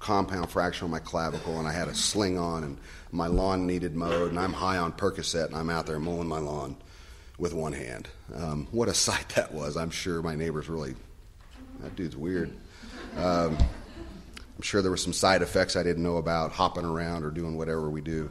[0.01, 2.77] compound fracture on my clavicle, and I had a sling on, and
[3.13, 6.41] my lawn needed mowed, and I'm high on Percocet, and I'm out there mowing my
[6.41, 6.75] lawn
[7.39, 8.09] with one hand.
[8.35, 9.77] Um, what a sight that was!
[9.77, 10.97] I'm sure my neighbors really
[11.83, 12.51] that dude's weird.
[13.17, 13.57] Um,
[14.57, 17.57] I'm sure there were some side effects I didn't know about, hopping around or doing
[17.57, 18.31] whatever we do.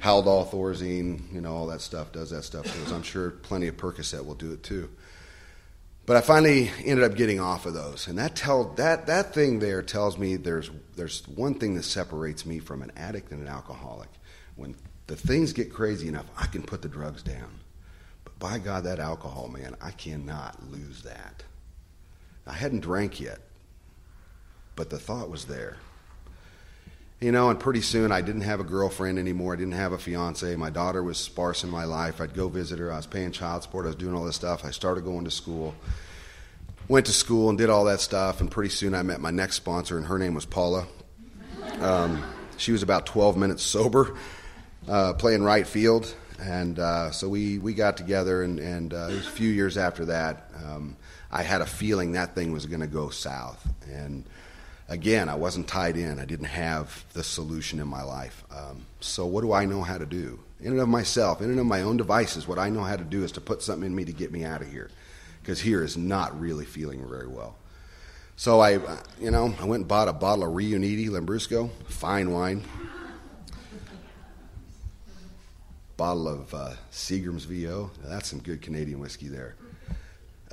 [0.00, 2.92] Haldol, Thorazine, you know, all that stuff does that stuff to us.
[2.92, 4.90] I'm sure plenty of Percocet will do it too.
[6.04, 9.58] But I finally ended up getting off of those, and that tell that that thing
[9.58, 13.48] there tells me there's there's one thing that separates me from an addict and an
[13.48, 14.08] alcoholic.
[14.54, 14.76] When
[15.08, 17.58] the things get crazy enough, I can put the drugs down.
[18.22, 21.42] But by God, that alcohol, man, I cannot lose that.
[22.46, 23.40] I hadn't drank yet,
[24.76, 25.76] but the thought was there.
[27.20, 29.54] You know, and pretty soon I didn't have a girlfriend anymore.
[29.54, 30.54] I didn't have a fiance.
[30.54, 32.20] My daughter was sparse in my life.
[32.20, 32.92] I'd go visit her.
[32.92, 33.86] I was paying child support.
[33.86, 34.66] I was doing all this stuff.
[34.66, 35.74] I started going to school.
[36.88, 38.42] Went to school and did all that stuff.
[38.42, 40.86] And pretty soon I met my next sponsor, and her name was Paula.
[41.80, 42.22] Um,
[42.58, 44.14] she was about 12 minutes sober,
[44.86, 46.14] uh, playing right field.
[46.38, 49.78] And uh, so we, we got together, and, and uh, it was a few years
[49.78, 50.50] after that.
[50.62, 50.98] Um,
[51.30, 53.66] I had a feeling that thing was going to go south.
[53.90, 54.24] And
[54.88, 56.18] again, I wasn't tied in.
[56.18, 58.44] I didn't have the solution in my life.
[58.50, 60.40] Um, so, what do I know how to do?
[60.60, 63.04] In and of myself, in and of my own devices, what I know how to
[63.04, 64.90] do is to put something in me to get me out of here.
[65.42, 67.56] Because here is not really feeling very well.
[68.36, 68.72] So I,
[69.20, 72.62] you know, I went and bought a bottle of Riunite Lambrusco, fine wine.
[75.96, 77.90] Bottle of uh, Seagram's VO.
[78.02, 79.54] Now, that's some good Canadian whiskey there.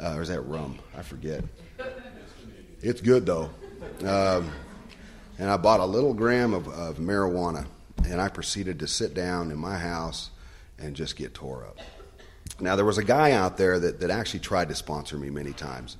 [0.02, 0.80] Uh, or is that rum?
[0.98, 1.44] I forget.
[2.82, 3.50] It's good though.
[4.06, 4.52] Um,
[5.38, 7.66] and I bought a little gram of, of marijuana,
[8.06, 10.30] and I proceeded to sit down in my house
[10.78, 11.80] and just get tore up.
[12.60, 15.54] Now, there was a guy out there that, that actually tried to sponsor me many
[15.54, 15.98] times,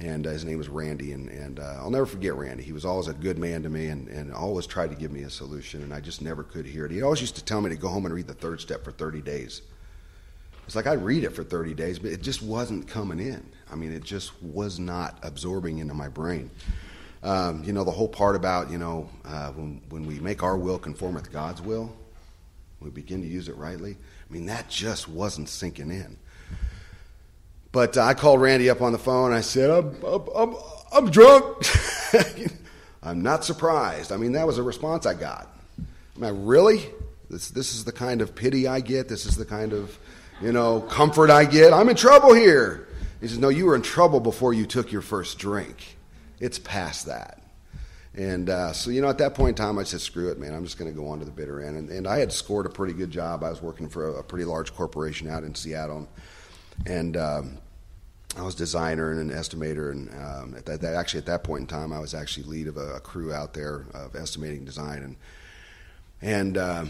[0.00, 1.12] and uh, his name was Randy.
[1.12, 2.62] And, and uh, I'll never forget Randy.
[2.62, 5.22] He was always a good man to me and, and always tried to give me
[5.22, 6.90] a solution, and I just never could hear it.
[6.92, 8.92] He always used to tell me to go home and read the third step for
[8.92, 9.62] 30 days.
[10.66, 13.44] It's like I'd read it for 30 days, but it just wasn't coming in.
[13.70, 16.50] I mean, it just was not absorbing into my brain.
[17.22, 20.56] Um, you know, the whole part about, you know, uh, when, when we make our
[20.56, 21.94] will conform with God's will,
[22.80, 23.92] we begin to use it rightly.
[23.92, 26.18] I mean, that just wasn't sinking in.
[27.72, 29.32] But uh, I called Randy up on the phone.
[29.32, 30.56] I said, I'm, I'm, I'm,
[30.92, 31.66] I'm drunk.
[33.02, 34.12] I'm not surprised.
[34.12, 35.48] I mean, that was a response I got.
[36.16, 36.86] I mean, really?
[37.28, 39.08] This, this is the kind of pity I get.
[39.08, 39.98] This is the kind of,
[40.40, 41.72] you know, comfort I get.
[41.72, 42.88] I'm in trouble here.
[43.20, 45.96] He says, No, you were in trouble before you took your first drink.
[46.40, 47.40] It's past that.
[48.16, 50.54] And uh, so, you know, at that point in time, I said, screw it, man.
[50.54, 51.76] I'm just going to go on to the bitter end.
[51.76, 53.42] And, and, I had scored a pretty good job.
[53.42, 56.08] I was working for a, a pretty large corporation out in Seattle.
[56.86, 57.58] And um,
[58.36, 59.90] I was designer and an estimator.
[59.90, 62.68] And um, at that, that, actually, at that point in time, I was actually lead
[62.68, 65.02] of a, a crew out there of estimating design.
[65.02, 65.16] And,
[66.22, 66.84] and uh,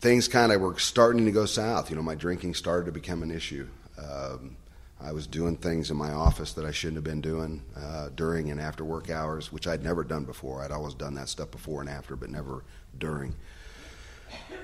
[0.00, 1.90] things kind of were starting to go south.
[1.90, 3.68] You know, my drinking started to become an issue.
[3.98, 4.56] Um,
[5.00, 8.50] I was doing things in my office that I shouldn't have been doing uh, during
[8.50, 10.62] and after work hours, which I'd never done before.
[10.62, 12.64] I'd always done that stuff before and after, but never
[12.98, 13.34] during.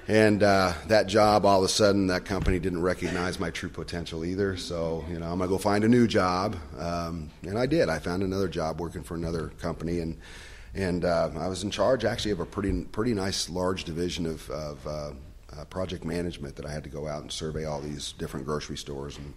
[0.09, 4.25] And uh, that job, all of a sudden, that company didn't recognize my true potential
[4.25, 4.57] either.
[4.57, 7.89] So, you know, I'm gonna go find a new job, um, and I did.
[7.89, 10.19] I found another job working for another company, and
[10.75, 14.49] and uh, I was in charge actually of a pretty pretty nice large division of,
[14.51, 15.11] of uh,
[15.57, 18.77] uh, project management that I had to go out and survey all these different grocery
[18.77, 19.35] stores and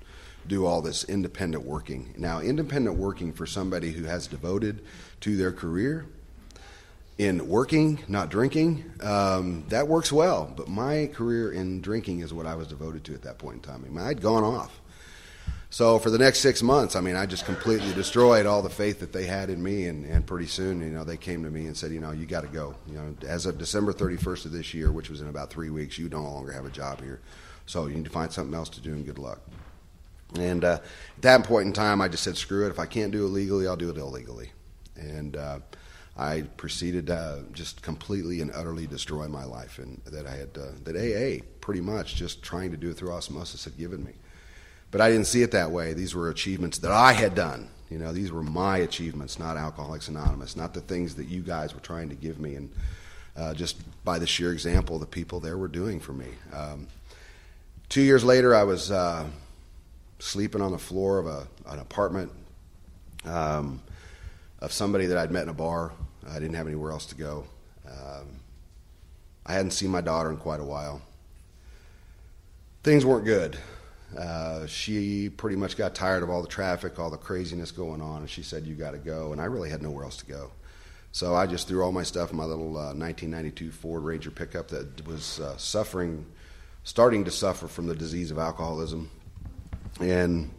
[0.47, 2.13] do all this independent working.
[2.17, 4.81] Now, independent working for somebody who has devoted
[5.21, 6.05] to their career
[7.17, 10.51] in working, not drinking, um, that works well.
[10.55, 13.61] But my career in drinking is what I was devoted to at that point in
[13.61, 13.83] time.
[13.85, 14.79] I mean, I'd gone off.
[15.69, 19.01] So for the next six months, I mean, I just completely destroyed all the faith
[19.01, 21.65] that they had in me, and, and pretty soon, you know, they came to me
[21.65, 22.75] and said, you know, you got to go.
[22.87, 25.97] You know, as of December 31st of this year, which was in about three weeks,
[25.97, 27.19] you no longer have a job here.
[27.65, 29.41] So you need to find something else to do, and good luck.
[30.35, 30.79] And uh,
[31.17, 32.69] at that point in time, I just said, screw it.
[32.69, 34.51] If I can't do it legally, I'll do it illegally.
[34.95, 35.59] And uh,
[36.17, 40.71] I proceeded to just completely and utterly destroy my life, and that I had uh,
[40.85, 44.13] that AA pretty much just trying to do it through osmosis had given me.
[44.91, 45.93] But I didn't see it that way.
[45.93, 47.69] These were achievements that I had done.
[47.89, 51.73] You know, these were my achievements, not Alcoholics Anonymous, not the things that you guys
[51.73, 52.71] were trying to give me, and
[53.37, 56.27] uh, just by the sheer example the people there were doing for me.
[56.53, 56.87] Um,
[57.87, 59.25] two years later, I was uh,
[60.19, 62.31] sleeping on the floor of a, an apartment
[63.23, 63.81] um,
[64.59, 65.91] of somebody that I'd met in a bar.
[66.29, 67.45] I didn't have anywhere else to go.
[67.87, 68.27] Um,
[69.45, 71.01] I hadn't seen my daughter in quite a while.
[72.83, 73.57] Things weren't good.
[74.15, 78.21] Uh, she pretty much got tired of all the traffic, all the craziness going on,
[78.21, 79.31] and she said, You got to go.
[79.31, 80.51] And I really had nowhere else to go.
[81.11, 84.67] So I just threw all my stuff in my little uh, 1992 Ford Ranger pickup
[84.69, 86.25] that was uh, suffering,
[86.83, 89.09] starting to suffer from the disease of alcoholism
[89.99, 90.51] and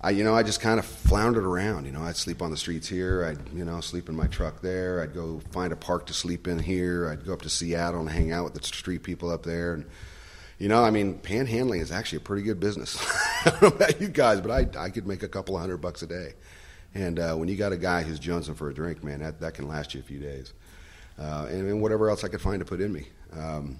[0.00, 1.84] I, you know, I just kind of floundered around.
[1.84, 3.24] You know, I'd sleep on the streets here.
[3.24, 5.02] I'd, you know, sleep in my truck there.
[5.02, 7.08] I'd go find a park to sleep in here.
[7.10, 9.74] I'd go up to Seattle and hang out with the street people up there.
[9.74, 9.84] And,
[10.60, 12.98] you know, I mean, panhandling is actually a pretty good business.
[13.46, 15.78] I don't know about you guys, but I, I could make a couple of hundred
[15.78, 16.34] bucks a day.
[16.94, 19.54] And uh, when you got a guy who's jonesing for a drink, man, that, that
[19.54, 20.52] can last you a few days.
[21.18, 23.06] Uh, and, and, whatever else I could find to put in me.
[23.32, 23.78] Um,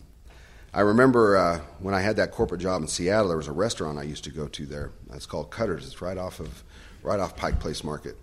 [0.72, 3.98] I remember uh, when I had that corporate job in Seattle, there was a restaurant
[3.98, 4.90] I used to go to there.
[5.12, 5.86] It's called Cutters.
[5.86, 6.64] It's right off of
[7.02, 8.16] right off Pike Place Market.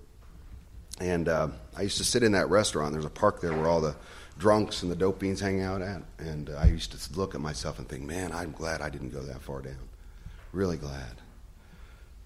[0.99, 2.93] And uh, I used to sit in that restaurant.
[2.93, 3.95] There's a park there where all the
[4.37, 6.01] drunks and the dope beans hang out at.
[6.19, 9.09] And uh, I used to look at myself and think, man, I'm glad I didn't
[9.09, 9.89] go that far down.
[10.51, 11.21] Really glad.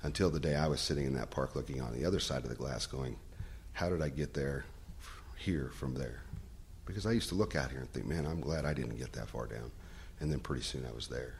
[0.04, 2.50] Until the day I was sitting in that park looking on the other side of
[2.50, 3.17] the glass going,
[3.74, 4.65] how did I get there
[5.38, 6.21] here from there?
[6.86, 9.13] Because I used to look out here and think, man, I'm glad I didn't get
[9.13, 9.71] that far down
[10.21, 11.34] and then pretty soon I was there.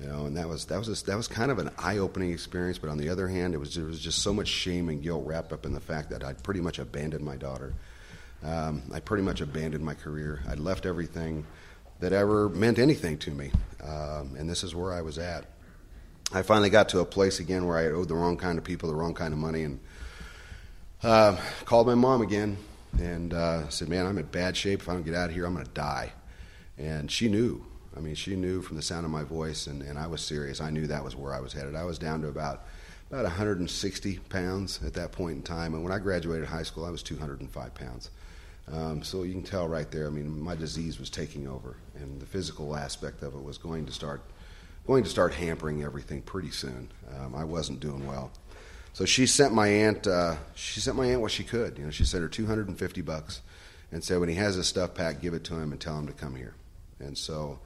[0.00, 2.76] You know, and that was that was a, that was kind of an eye-opening experience.
[2.78, 5.24] But on the other hand, it was there was just so much shame and guilt
[5.26, 7.72] wrapped up in the fact that I'd pretty much abandoned my daughter.
[8.44, 10.42] Um, I pretty much abandoned my career.
[10.48, 11.46] I'd left everything
[12.00, 13.50] that ever meant anything to me,
[13.82, 15.46] um, and this is where I was at.
[16.32, 18.88] I finally got to a place again where I owed the wrong kind of people
[18.88, 19.80] the wrong kind of money, and
[21.02, 22.56] Uh, called my mom again
[22.98, 24.80] and uh, said, "Man, I'm in bad shape.
[24.80, 26.12] If I don't get out of here, I'm going to die."
[26.78, 27.64] And she knew.
[27.96, 30.60] I mean, she knew from the sound of my voice, and, and I was serious.
[30.60, 31.74] I knew that was where I was headed.
[31.74, 32.66] I was down to about
[33.10, 36.90] about 160 pounds at that point in time, and when I graduated high school, I
[36.90, 38.10] was 205 pounds.
[38.72, 40.06] Um, so you can tell right there.
[40.06, 43.86] I mean, my disease was taking over, and the physical aspect of it was going
[43.86, 44.22] to start
[44.86, 46.88] going to start hampering everything pretty soon.
[47.16, 48.30] Um, I wasn't doing well.
[48.92, 50.06] So she sent my aunt.
[50.06, 51.76] Uh, she sent my aunt what she could.
[51.76, 53.42] You know, she sent her 250 bucks,
[53.92, 56.06] and said when he has his stuff packed, give it to him and tell him
[56.06, 56.54] to come here.
[56.98, 57.58] And so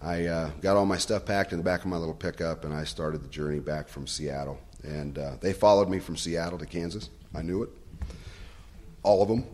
[0.00, 2.72] I uh, got all my stuff packed in the back of my little pickup, and
[2.72, 4.58] I started the journey back from Seattle.
[4.82, 7.10] And uh, they followed me from Seattle to Kansas.
[7.34, 7.70] I knew it.
[9.02, 9.46] All of them,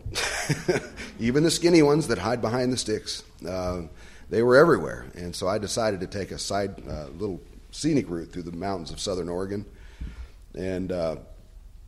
[1.19, 3.23] even the skinny ones that hide behind the sticks.
[3.47, 3.83] Uh,
[4.29, 5.05] they were everywhere.
[5.15, 7.39] And so I decided to take a side uh, little
[7.71, 9.65] scenic route through the mountains of southern Oregon.
[10.53, 11.15] And uh,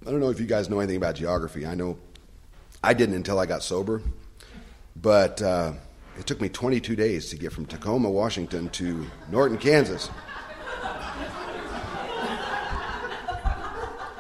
[0.07, 1.65] I don't know if you guys know anything about geography.
[1.65, 1.97] I know
[2.81, 4.01] I didn't until I got sober.
[4.95, 5.73] But uh,
[6.17, 10.09] it took me 22 days to get from Tacoma, Washington to Norton, Kansas.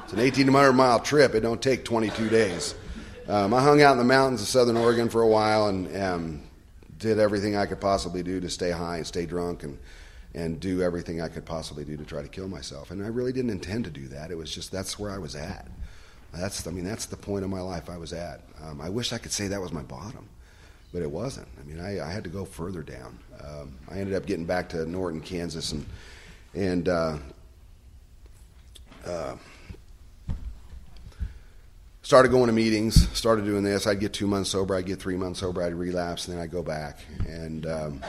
[0.03, 1.35] It's an 1,800 mile trip.
[1.35, 2.73] It don't take 22 days.
[3.29, 6.41] Um, I hung out in the mountains of southern Oregon for a while and um,
[6.97, 9.77] did everything I could possibly do to stay high and stay drunk and
[10.33, 12.89] and do everything I could possibly do to try to kill myself.
[12.89, 14.31] And I really didn't intend to do that.
[14.31, 15.67] It was just that's where I was at.
[16.33, 18.41] That's I mean that's the point of my life I was at.
[18.63, 20.27] Um, I wish I could say that was my bottom,
[20.91, 21.47] but it wasn't.
[21.61, 23.19] I mean I, I had to go further down.
[23.47, 25.85] Um, I ended up getting back to Norton, Kansas, and
[26.55, 26.89] and.
[26.89, 27.17] Uh,
[29.05, 29.35] uh,
[32.09, 33.85] started going to meetings, started doing this.
[33.85, 36.49] I'd get two months sober, I'd get three months sober, I'd relapse, and then I'd
[36.49, 36.97] go back.
[37.27, 38.01] And um,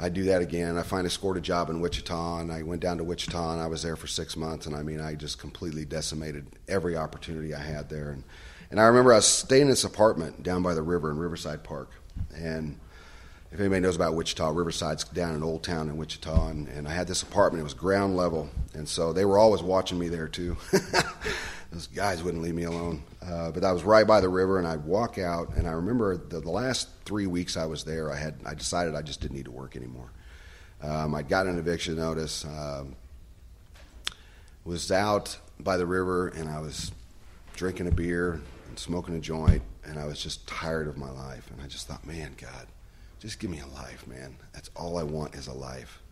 [0.00, 0.76] I'd do that again.
[0.76, 3.68] I finally scored a job in Wichita, and I went down to Wichita, and I
[3.68, 4.66] was there for six months.
[4.66, 8.10] And I mean, I just completely decimated every opportunity I had there.
[8.10, 8.24] And,
[8.72, 11.62] and I remember I was staying in this apartment down by the river in Riverside
[11.62, 11.92] Park.
[12.34, 12.80] And
[13.52, 16.94] if anybody knows about Wichita, Riverside's down in Old Town in Wichita, and, and I
[16.94, 17.60] had this apartment.
[17.60, 20.56] It was ground level, and so they were always watching me there too.
[21.70, 23.02] those guys wouldn't leave me alone.
[23.22, 26.16] Uh, but I was right by the river, and I'd walk out, and I remember
[26.16, 29.36] the, the, last three weeks I was there, I had I decided I just didn't
[29.36, 30.10] need to work anymore.
[30.82, 32.44] Um, I got an eviction notice.
[32.44, 32.96] Um,
[34.64, 36.92] was out by the river, and I was
[37.54, 41.50] drinking a beer and smoking a joint, and I was just tired of my life,
[41.50, 42.66] and I just thought, man, God,
[43.18, 44.36] just give me a life, man.
[44.52, 46.02] That's all I want is a life.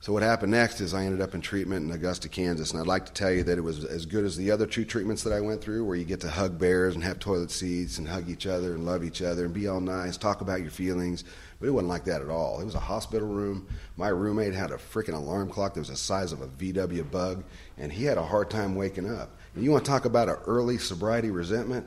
[0.00, 2.86] So what happened next is I ended up in treatment in Augusta, Kansas, and I'd
[2.86, 5.32] like to tell you that it was as good as the other two treatments that
[5.32, 8.28] I went through, where you get to hug bears and have toilet seats and hug
[8.28, 11.24] each other and love each other and be all nice, talk about your feelings.
[11.58, 12.60] But it wasn't like that at all.
[12.60, 13.66] It was a hospital room.
[13.96, 17.42] My roommate had a freaking alarm clock that was the size of a VW bug,
[17.76, 19.36] and he had a hard time waking up.
[19.56, 21.84] And you want to talk about an early sobriety resentment?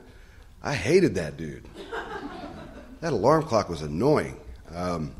[0.62, 1.66] I hated that dude.
[3.00, 4.38] That alarm clock was annoying.
[4.72, 5.12] Um,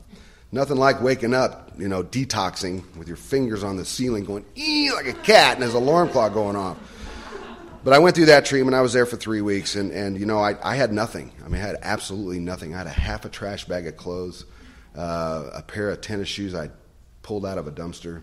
[0.55, 4.93] Nothing like waking up, you know, detoxing with your fingers on the ceiling going, ee,
[4.93, 6.77] like a cat, and there's an alarm clock going off.
[7.83, 8.75] But I went through that treatment.
[8.75, 11.33] I was there for three weeks, and, and you know, I, I had nothing.
[11.43, 12.75] I mean, I had absolutely nothing.
[12.75, 14.45] I had a half a trash bag of clothes,
[14.95, 16.69] uh, a pair of tennis shoes I
[17.23, 18.23] pulled out of a dumpster.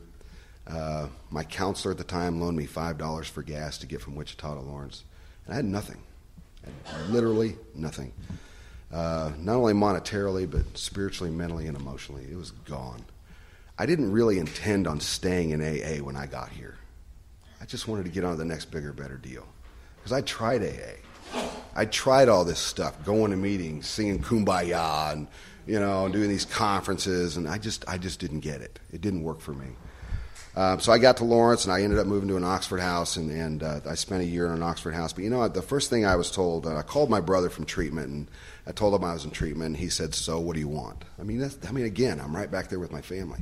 [0.67, 4.53] Uh, my counselor at the time loaned me $5 for gas to get from Wichita
[4.53, 5.03] to Lawrence.
[5.45, 6.03] And I had nothing.
[6.63, 8.13] I had literally nothing
[8.91, 12.25] uh, not only monetarily, but spiritually, mentally, and emotionally.
[12.29, 13.03] It was gone.
[13.77, 16.75] I didn't really intend on staying in AA when I got here.
[17.61, 19.45] I just wanted to get on to the next bigger, better deal.
[19.97, 21.41] Because I tried AA.
[21.75, 25.27] I tried all this stuff, going to meetings, singing kumbaya, and
[25.67, 28.79] you know, doing these conferences, and I just, I just didn't get it.
[28.91, 29.67] It didn't work for me.
[30.55, 33.17] Uh, so I got to Lawrence, and I ended up moving to an Oxford house,
[33.17, 35.13] and, and uh, I spent a year in an Oxford house.
[35.13, 37.65] But you know, the first thing I was told, uh, I called my brother from
[37.65, 38.27] treatment, and
[38.65, 39.67] I told him I was in treatment.
[39.67, 42.35] And he said, "So, what do you want?" I mean, that's, I mean, again, I'm
[42.35, 43.39] right back there with my family.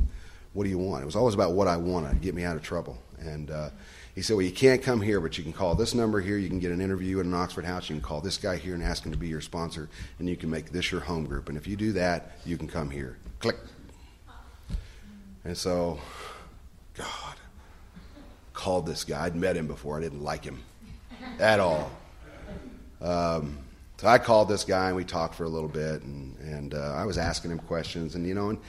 [0.54, 1.04] What do you want?
[1.04, 2.98] It was always about what I wanted to get me out of trouble.
[3.20, 3.70] And uh,
[4.14, 6.38] he said, "Well, you can't come here, but you can call this number here.
[6.38, 7.90] You can get an interview at an Oxford house.
[7.90, 9.90] You can call this guy here and ask him to be your sponsor,
[10.20, 11.48] and you can make this your home group.
[11.48, 13.58] And if you do that, you can come here." Click.
[15.46, 16.00] And so,
[16.98, 17.36] God,
[18.54, 19.26] called this guy.
[19.26, 19.98] I'd met him before.
[19.98, 20.64] I didn't like him
[21.40, 21.92] at all.
[23.02, 23.60] Um,
[23.98, 26.94] so I called this guy and we talked for a little bit, and, and uh,
[26.96, 28.60] I was asking him questions, and you know, and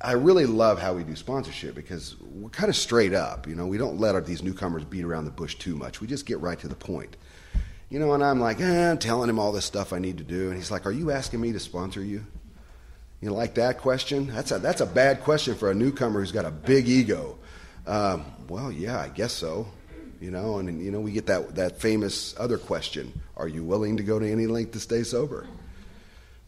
[0.00, 3.46] I really love how we do sponsorship because we're kind of straight up.
[3.46, 6.00] You know, we don't let our, these newcomers beat around the bush too much.
[6.00, 7.16] We just get right to the point.
[7.88, 10.24] You know, and I'm like, eh, I'm telling him all this stuff I need to
[10.24, 12.24] do, and he's like, "Are you asking me to sponsor you?"
[13.20, 14.28] You like that question?
[14.28, 17.36] That's a that's a bad question for a newcomer who's got a big ego.
[17.86, 19.66] Um, well, yeah, I guess so.
[20.20, 23.96] You know, and you know we get that that famous other question: Are you willing
[23.96, 25.46] to go to any length to stay sober?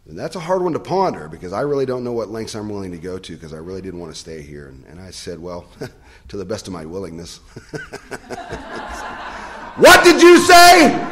[0.09, 2.69] And that's a hard one to ponder because I really don't know what lengths I'm
[2.69, 4.67] willing to go to because I really didn't want to stay here.
[4.67, 5.65] And, and I said, well,
[6.29, 7.37] to the best of my willingness.
[9.77, 11.09] what did you say?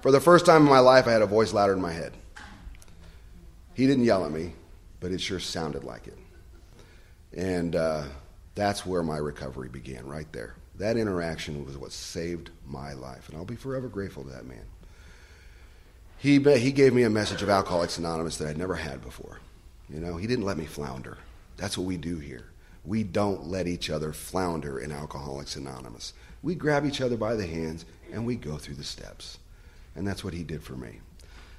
[0.00, 2.12] For the first time in my life, I had a voice louder in my head.
[3.74, 4.52] He didn't yell at me,
[5.04, 6.16] but it sure sounded like it.
[7.36, 8.04] And uh,
[8.54, 10.54] that's where my recovery began, right there.
[10.76, 14.64] That interaction was what saved my life, and I'll be forever grateful to that man.
[16.16, 19.40] He, he gave me a message of Alcoholics Anonymous that I'd never had before.
[19.90, 21.18] You know, he didn't let me flounder.
[21.58, 22.46] That's what we do here.
[22.82, 26.14] We don't let each other flounder in Alcoholics Anonymous.
[26.42, 29.36] We grab each other by the hands and we go through the steps.
[29.96, 31.00] And that's what he did for me.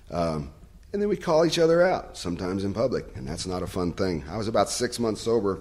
[0.10, 0.52] Um,
[0.94, 3.92] and then we call each other out, sometimes in public, and that's not a fun
[3.92, 4.24] thing.
[4.30, 5.60] I was about six months sober,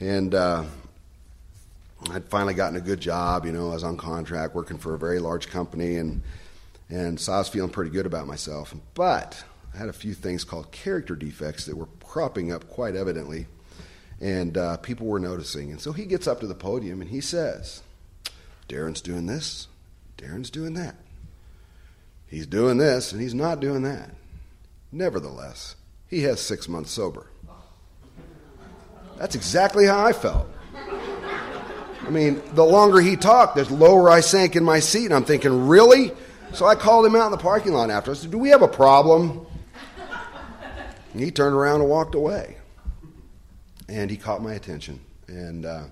[0.00, 0.64] and uh,
[2.10, 3.44] I'd finally gotten a good job.
[3.44, 6.22] You know, I was on contract working for a very large company, and
[6.88, 8.74] and so I was feeling pretty good about myself.
[8.94, 9.44] But
[9.74, 13.46] I had a few things called character defects that were cropping up quite evidently,
[14.20, 15.70] and uh, people were noticing.
[15.70, 17.82] And so he gets up to the podium and he says,
[18.68, 19.68] "Darin's doing this,
[20.16, 20.96] Darin's doing that.
[22.28, 24.10] He's doing this, and he's not doing that.
[24.92, 25.76] Nevertheless,
[26.08, 27.26] he has six months sober."
[29.18, 30.48] That's exactly how I felt.
[32.08, 35.06] I mean, the longer he talked, the lower I sank in my seat.
[35.06, 36.12] And I'm thinking, really?
[36.54, 38.12] So I called him out in the parking lot after.
[38.12, 39.46] I said, Do we have a problem?
[41.12, 42.56] And he turned around and walked away.
[43.88, 45.84] And he caught my attention and uh,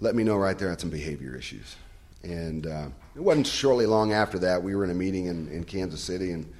[0.00, 1.76] let me know right there I had some behavior issues.
[2.22, 5.64] And uh, it wasn't shortly long after that, we were in a meeting in, in
[5.64, 6.52] Kansas City, and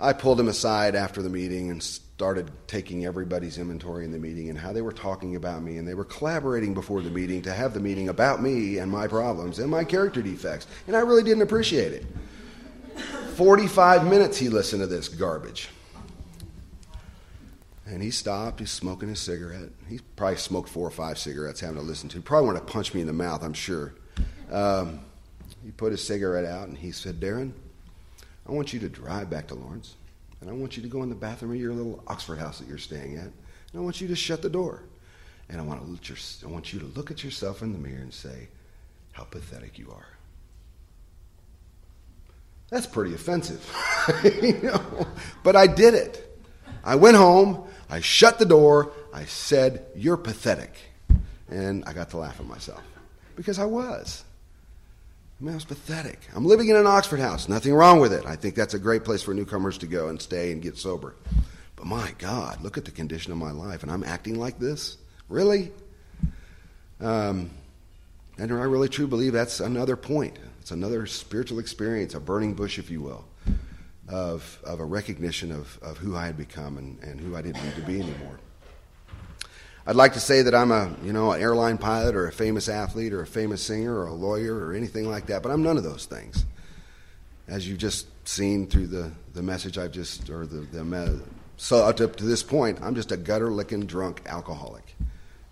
[0.00, 4.48] I pulled him aside after the meeting and started taking everybody's inventory in the meeting
[4.48, 7.52] and how they were talking about me and they were collaborating before the meeting to
[7.52, 11.24] have the meeting about me and my problems and my character defects and i really
[11.24, 12.06] didn't appreciate it.
[13.34, 15.70] 45 minutes he listened to this garbage.
[17.84, 19.70] And he stopped he's smoking his cigarette.
[19.88, 22.72] He probably smoked four or five cigarettes having to listen to He probably wanted to
[22.72, 23.94] punch me in the mouth i'm sure
[24.50, 25.00] um,
[25.64, 27.54] he put his cigarette out and he said darin
[28.48, 29.94] i want you to drive back to lawrence
[30.44, 32.68] and I want you to go in the bathroom of your little Oxford house that
[32.68, 33.32] you're staying at, and
[33.74, 34.82] I want you to shut the door.
[35.48, 38.02] And I want, to your, I want you to look at yourself in the mirror
[38.02, 38.48] and say,
[39.12, 40.06] how pathetic you are.
[42.68, 43.66] That's pretty offensive.
[44.42, 45.06] you know?
[45.42, 46.38] But I did it.
[46.84, 50.74] I went home, I shut the door, I said, You're pathetic.
[51.48, 52.82] And I got to laugh at myself
[53.36, 54.24] because I was.
[55.40, 56.20] I mean, I was pathetic.
[56.34, 57.48] I'm living in an Oxford house.
[57.48, 58.24] Nothing wrong with it.
[58.24, 61.16] I think that's a great place for newcomers to go and stay and get sober.
[61.76, 64.96] But my God, look at the condition of my life, and I'm acting like this?
[65.28, 65.72] Really?
[67.00, 67.50] Um,
[68.38, 70.38] and I really truly believe that's another point.
[70.60, 73.24] It's another spiritual experience, a burning bush, if you will,
[74.08, 77.62] of, of a recognition of, of who I had become and, and who I didn't
[77.64, 78.38] need to be anymore.
[79.86, 82.68] I'd like to say that I'm a, you know, an airline pilot or a famous
[82.70, 85.76] athlete or a famous singer or a lawyer or anything like that, but I'm none
[85.76, 86.46] of those things.
[87.48, 91.22] As you've just seen through the, the message I've just, or the, the
[91.58, 94.94] so up to, to this point, I'm just a gutter licking drunk alcoholic.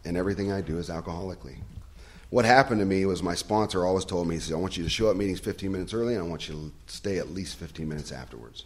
[0.04, 1.58] And everything I do is alcoholically.
[2.30, 4.84] What happened to me was my sponsor always told me, he said, I want you
[4.84, 6.54] to show up meetings 15 minutes early and I want you
[6.86, 8.64] to stay at least 15 minutes afterwards.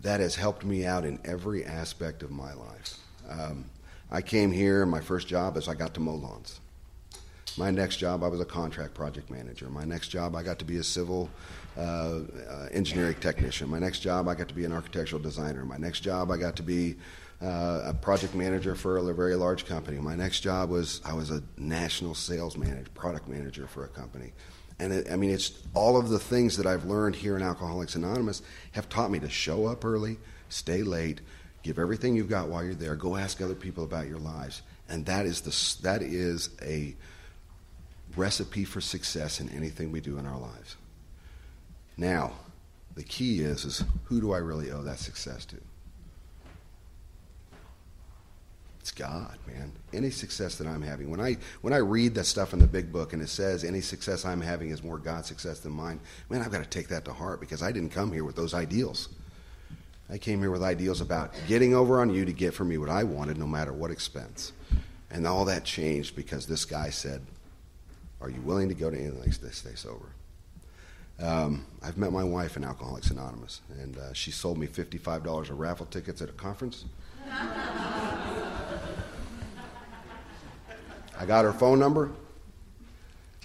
[0.00, 2.94] That has helped me out in every aspect of my life.
[3.28, 3.64] Um,
[4.10, 6.60] I came here, my first job is I got to mow lawns.
[7.56, 9.68] My next job, I was a contract project manager.
[9.68, 11.28] My next job, I got to be a civil
[11.76, 13.68] uh, uh, engineering technician.
[13.68, 15.64] My next job, I got to be an architectural designer.
[15.64, 16.94] My next job, I got to be
[17.42, 19.98] uh, a project manager for a very large company.
[19.98, 24.32] My next job was I was a national sales manager, product manager for a company.
[24.78, 27.96] And it, I mean, it's all of the things that I've learned here in Alcoholics
[27.96, 30.18] Anonymous have taught me to show up early,
[30.48, 31.20] stay late,
[31.62, 32.94] Give everything you've got while you're there.
[32.94, 34.62] Go ask other people about your lives.
[34.88, 36.94] And that is, the, that is a
[38.16, 40.76] recipe for success in anything we do in our lives.
[41.96, 42.32] Now,
[42.94, 45.56] the key is, is who do I really owe that success to?
[48.80, 49.72] It's God, man.
[49.92, 51.10] Any success that I'm having.
[51.10, 53.82] When I when I read that stuff in the big book and it says any
[53.82, 56.00] success I'm having is more God success than mine,
[56.30, 58.54] man, I've got to take that to heart because I didn't come here with those
[58.54, 59.10] ideals.
[60.10, 62.88] I came here with ideals about getting over on you to get for me what
[62.88, 64.52] I wanted, no matter what expense.
[65.10, 67.22] And all that changed because this guy said,
[68.20, 70.06] Are you willing to go to anything to stay sober?
[71.20, 75.58] Um, I've met my wife in Alcoholics Anonymous, and uh, she sold me $55 of
[75.58, 76.84] raffle tickets at a conference.
[81.18, 82.10] I got her phone number,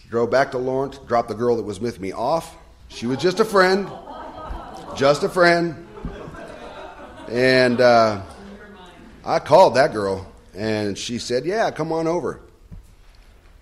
[0.07, 2.55] drove back to Lawrence, dropped the girl that was with me off.
[2.89, 3.89] She was just a friend,
[4.95, 5.87] just a friend.
[7.29, 8.21] And uh,
[9.25, 12.41] I called that girl, and she said, Yeah, come on over.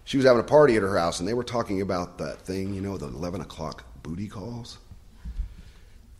[0.03, 2.73] She was having a party at her house, and they were talking about that thing,
[2.73, 4.77] you know, the 11 o'clock booty calls.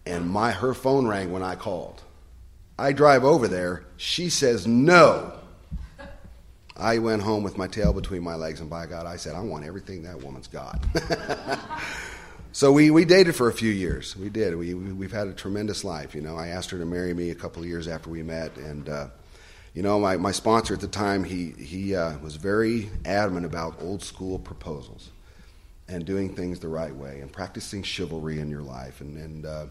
[0.05, 2.01] And my her phone rang when I called.
[2.79, 3.83] I drive over there.
[3.97, 5.33] She says no.
[6.77, 9.41] I went home with my tail between my legs, and by God, I said, I
[9.41, 10.83] want everything that woman's got.
[12.51, 14.15] so we, we dated for a few years.
[14.15, 14.55] We did.
[14.57, 16.13] We, we, have had a tremendous life.
[16.13, 18.55] You know, I asked her to marry me a couple of years after we met,
[18.57, 19.07] and, uh,
[19.73, 23.81] you know, my, my sponsor at the time, he, he uh, was very adamant about
[23.81, 25.11] old school proposals
[25.87, 29.01] and doing things the right way and practicing chivalry in your life.
[29.01, 29.65] And, and uh,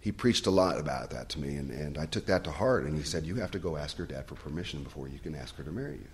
[0.00, 2.84] he preached a lot about that to me, and, and I took that to heart.
[2.84, 5.34] And he said, You have to go ask her dad for permission before you can
[5.34, 6.08] ask her to marry you.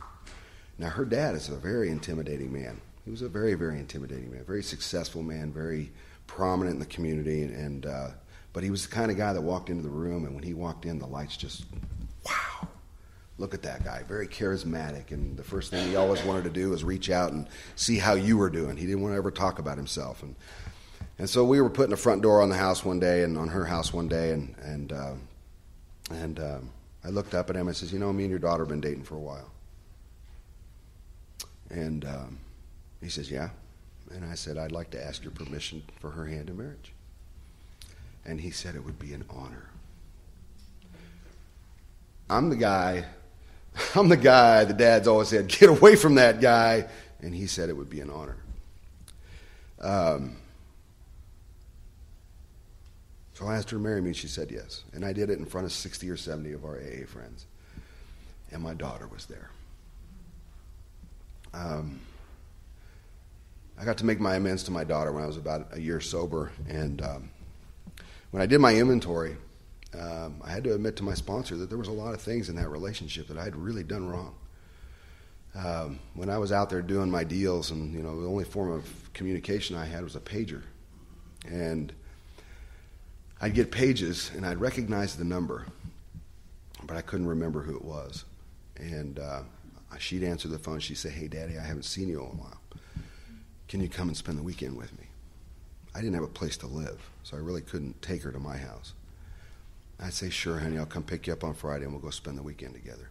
[0.78, 2.80] Now, her dad is a very intimidating man.
[3.04, 5.92] He was a very, very intimidating man, very successful man, very
[6.26, 7.42] prominent in the community.
[7.42, 8.08] And, uh,
[8.52, 10.54] but he was the kind of guy that walked into the room, and when he
[10.54, 11.66] walked in, the lights just,
[12.24, 12.68] wow,
[13.36, 15.10] look at that guy, very charismatic.
[15.10, 17.46] And the first thing he always wanted to do was reach out and
[17.76, 18.76] see how you were doing.
[18.76, 20.22] He didn't want to ever talk about himself.
[20.22, 20.34] And
[21.18, 23.48] and so we were putting a front door on the house one day, and on
[23.48, 25.14] her house one day, and and uh,
[26.10, 26.58] and uh,
[27.04, 27.68] I looked up at him.
[27.68, 29.50] and says, "You know, me and your daughter have been dating for a while."
[31.70, 32.38] And um,
[33.04, 33.50] he says, "Yeah."
[34.10, 36.92] And I said, "I'd like to ask your permission for her hand in marriage."
[38.24, 39.68] And he said it would be an honor.
[42.30, 43.04] I'm the guy.
[43.94, 44.64] I'm the guy.
[44.64, 46.86] The dad's always said, "Get away from that guy,"
[47.20, 48.36] and he said it would be an honor.
[49.80, 50.36] Um,
[53.34, 54.84] so I asked her to marry me, and she said yes.
[54.92, 57.46] And I did it in front of 60 or 70 of our AA friends.
[58.52, 59.50] And my daughter was there.
[61.52, 62.00] Um,
[63.78, 66.00] I got to make my amends to my daughter when I was about a year
[66.00, 66.52] sober.
[66.68, 67.30] And um,
[68.30, 69.36] when I did my inventory,
[69.98, 72.48] um, I had to admit to my sponsor that there was a lot of things
[72.48, 74.34] in that relationship that I had really done wrong.
[75.54, 78.72] Um, when I was out there doing my deals, and you know, the only form
[78.72, 80.62] of communication I had was a pager,
[81.46, 81.92] and
[83.40, 85.66] I'd get pages and I'd recognize the number,
[86.84, 88.24] but I couldn't remember who it was.
[88.76, 89.42] And uh,
[89.98, 90.80] she'd answer the phone.
[90.80, 92.60] She'd say, Hey, Daddy, I haven't seen you in a while.
[93.74, 95.06] Can you come and spend the weekend with me?
[95.96, 98.56] I didn't have a place to live, so I really couldn't take her to my
[98.56, 98.92] house.
[99.98, 102.38] I'd say, Sure, honey, I'll come pick you up on Friday and we'll go spend
[102.38, 103.08] the weekend together.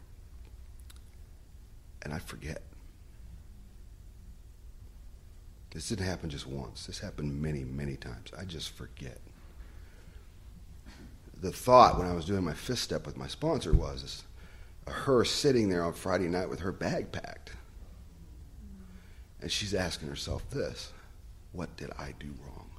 [2.02, 2.62] And I'd forget.
[5.72, 6.86] This didn't happen just once.
[6.86, 8.32] This happened many, many times.
[8.40, 9.20] I just forget
[11.42, 14.24] the thought when I was doing my fifth step with my sponsor was
[14.88, 17.52] uh, her sitting there on Friday night with her bag packed.
[19.44, 20.94] And she's asking herself this
[21.52, 22.70] what did I do wrong?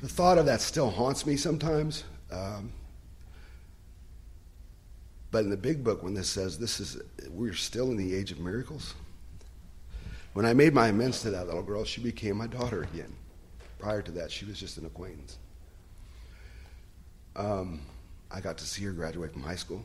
[0.00, 2.04] The thought of that still haunts me sometimes.
[2.30, 2.72] Um,
[5.32, 6.98] but in the big book, when this says this is,
[7.28, 8.94] we're still in the age of miracles.
[10.32, 13.12] When I made my amends to that little girl, she became my daughter again.
[13.80, 15.38] Prior to that, she was just an acquaintance.
[17.34, 17.80] Um,
[18.30, 19.84] I got to see her graduate from high school.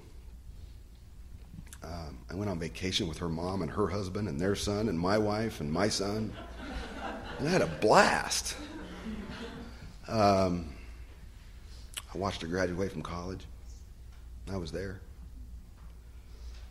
[1.84, 5.00] Um, I went on vacation with her mom and her husband and their son and
[5.00, 6.32] my wife and my son.
[7.40, 8.56] And I had a blast.
[10.08, 10.76] Um,
[12.14, 13.46] I watched her graduate from college.
[14.52, 15.00] I was there.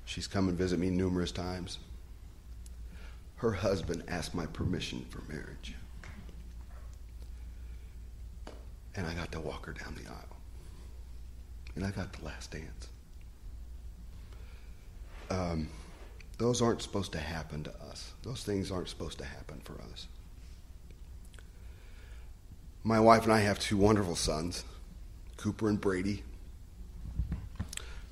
[0.04, 1.78] She's come and visit me numerous times.
[3.36, 5.74] Her husband asked my permission for marriage.
[8.94, 10.36] And I got to walk her down the aisle.
[11.74, 12.88] And I got the last dance.
[15.30, 15.68] Um,
[16.38, 18.12] those aren't supposed to happen to us.
[18.22, 20.08] Those things aren't supposed to happen for us.
[22.82, 24.64] My wife and I have two wonderful sons,
[25.36, 26.22] Cooper and Brady.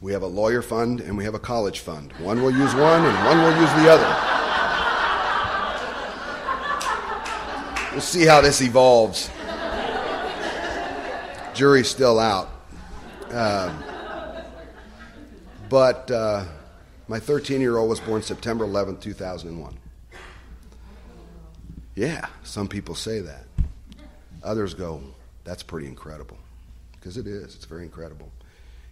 [0.01, 2.13] We have a lawyer fund and we have a college fund.
[2.19, 4.35] One will use one and one will use the other.
[7.93, 9.29] We'll see how this evolves
[11.59, 12.49] jury's still out.
[13.33, 13.83] Um,
[15.69, 16.45] but uh,
[17.09, 19.79] my 13 year old was born September 11, 2001.
[21.95, 23.45] Yeah, some people say that.
[24.45, 25.03] Others go,
[25.45, 26.39] that's pretty incredible.
[26.93, 28.31] Because it is, it's very incredible.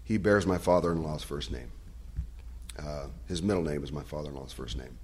[0.02, 1.70] He bears my father in law's first name.
[2.78, 4.98] Uh, his middle name is my father in law's first name.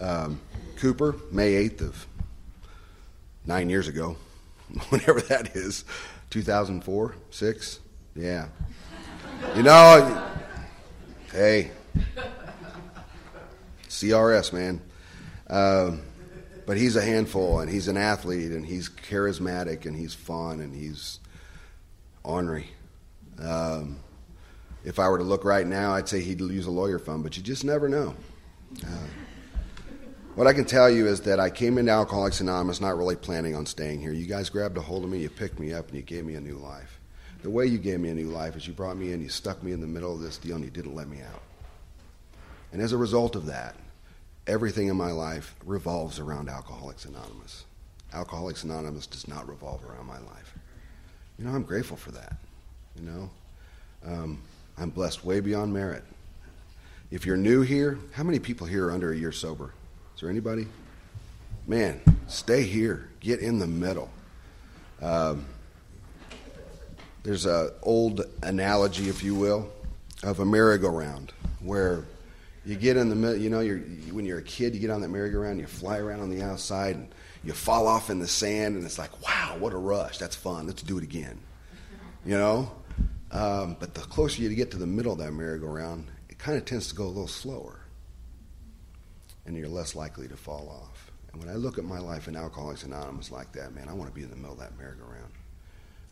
[0.00, 0.40] Um,
[0.76, 2.06] Cooper, May 8th of
[3.46, 4.16] nine years ago,
[4.88, 5.84] whenever that is,
[6.30, 7.80] 2004, 6?
[8.14, 8.48] Yeah.
[9.56, 10.28] You know,
[11.32, 11.72] Hey,
[13.88, 14.80] CRS, man.
[15.48, 16.02] Um,
[16.66, 20.74] but he's a handful, and he's an athlete, and he's charismatic, and he's fun, and
[20.74, 21.18] he's
[22.22, 22.68] ornery.
[23.40, 24.00] Um,
[24.84, 27.36] if I were to look right now, I'd say he'd use a lawyer fund, but
[27.36, 28.14] you just never know.
[28.84, 29.06] Uh,
[30.34, 33.56] what I can tell you is that I came into Alcoholics Anonymous not really planning
[33.56, 34.12] on staying here.
[34.12, 36.34] You guys grabbed a hold of me, you picked me up, and you gave me
[36.34, 37.00] a new life.
[37.42, 39.62] The way you gave me a new life is you brought me in, you stuck
[39.62, 41.42] me in the middle of this deal, and you didn't let me out.
[42.72, 43.74] And as a result of that,
[44.46, 47.64] everything in my life revolves around Alcoholics Anonymous.
[48.12, 50.54] Alcoholics Anonymous does not revolve around my life.
[51.38, 52.36] You know, I'm grateful for that.
[52.96, 53.30] You know,
[54.04, 54.42] um,
[54.76, 56.04] I'm blessed way beyond merit.
[57.10, 59.72] If you're new here, how many people here are under a year sober?
[60.14, 60.66] Is there anybody?
[61.66, 63.08] Man, stay here.
[63.20, 64.10] Get in the middle.
[65.00, 65.46] Um,
[67.22, 69.70] there's an old analogy, if you will,
[70.22, 72.04] of a merry-go-round where
[72.68, 73.38] you get in the middle.
[73.38, 73.78] You know, you're,
[74.12, 76.96] when you're a kid, you get on that merry-go-round, you fly around on the outside,
[76.96, 77.08] and
[77.42, 80.18] you fall off in the sand, and it's like, wow, what a rush!
[80.18, 80.66] That's fun.
[80.66, 81.38] Let's do it again.
[82.26, 82.70] You know,
[83.30, 86.66] um, but the closer you get to the middle of that merry-go-round, it kind of
[86.66, 87.80] tends to go a little slower,
[89.46, 91.10] and you're less likely to fall off.
[91.32, 94.10] And when I look at my life in Alcoholics Anonymous like that, man, I want
[94.10, 95.32] to be in the middle of that merry-go-round.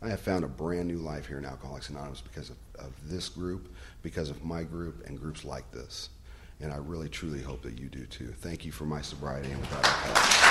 [0.01, 3.29] I have found a brand new life here in Alcoholics Anonymous because of, of this
[3.29, 6.09] group, because of my group, and groups like this.
[6.59, 8.33] And I really, truly hope that you do too.
[8.37, 10.47] Thank you for my sobriety and without help.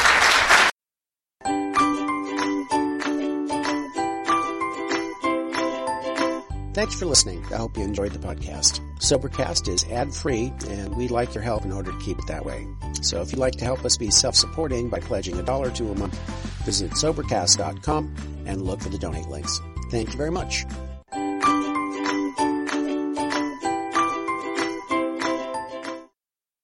[6.77, 7.43] Thanks for listening.
[7.51, 8.81] I hope you enjoyed the podcast.
[8.99, 12.45] Sobercast is ad free, and we'd like your help in order to keep it that
[12.45, 12.69] way.
[13.01, 15.91] So if you'd like to help us be self supporting by pledging a dollar to
[15.91, 16.19] a month,
[16.67, 19.59] visit Sobercast.com and look for the donate links.
[19.91, 20.67] Thank you very much.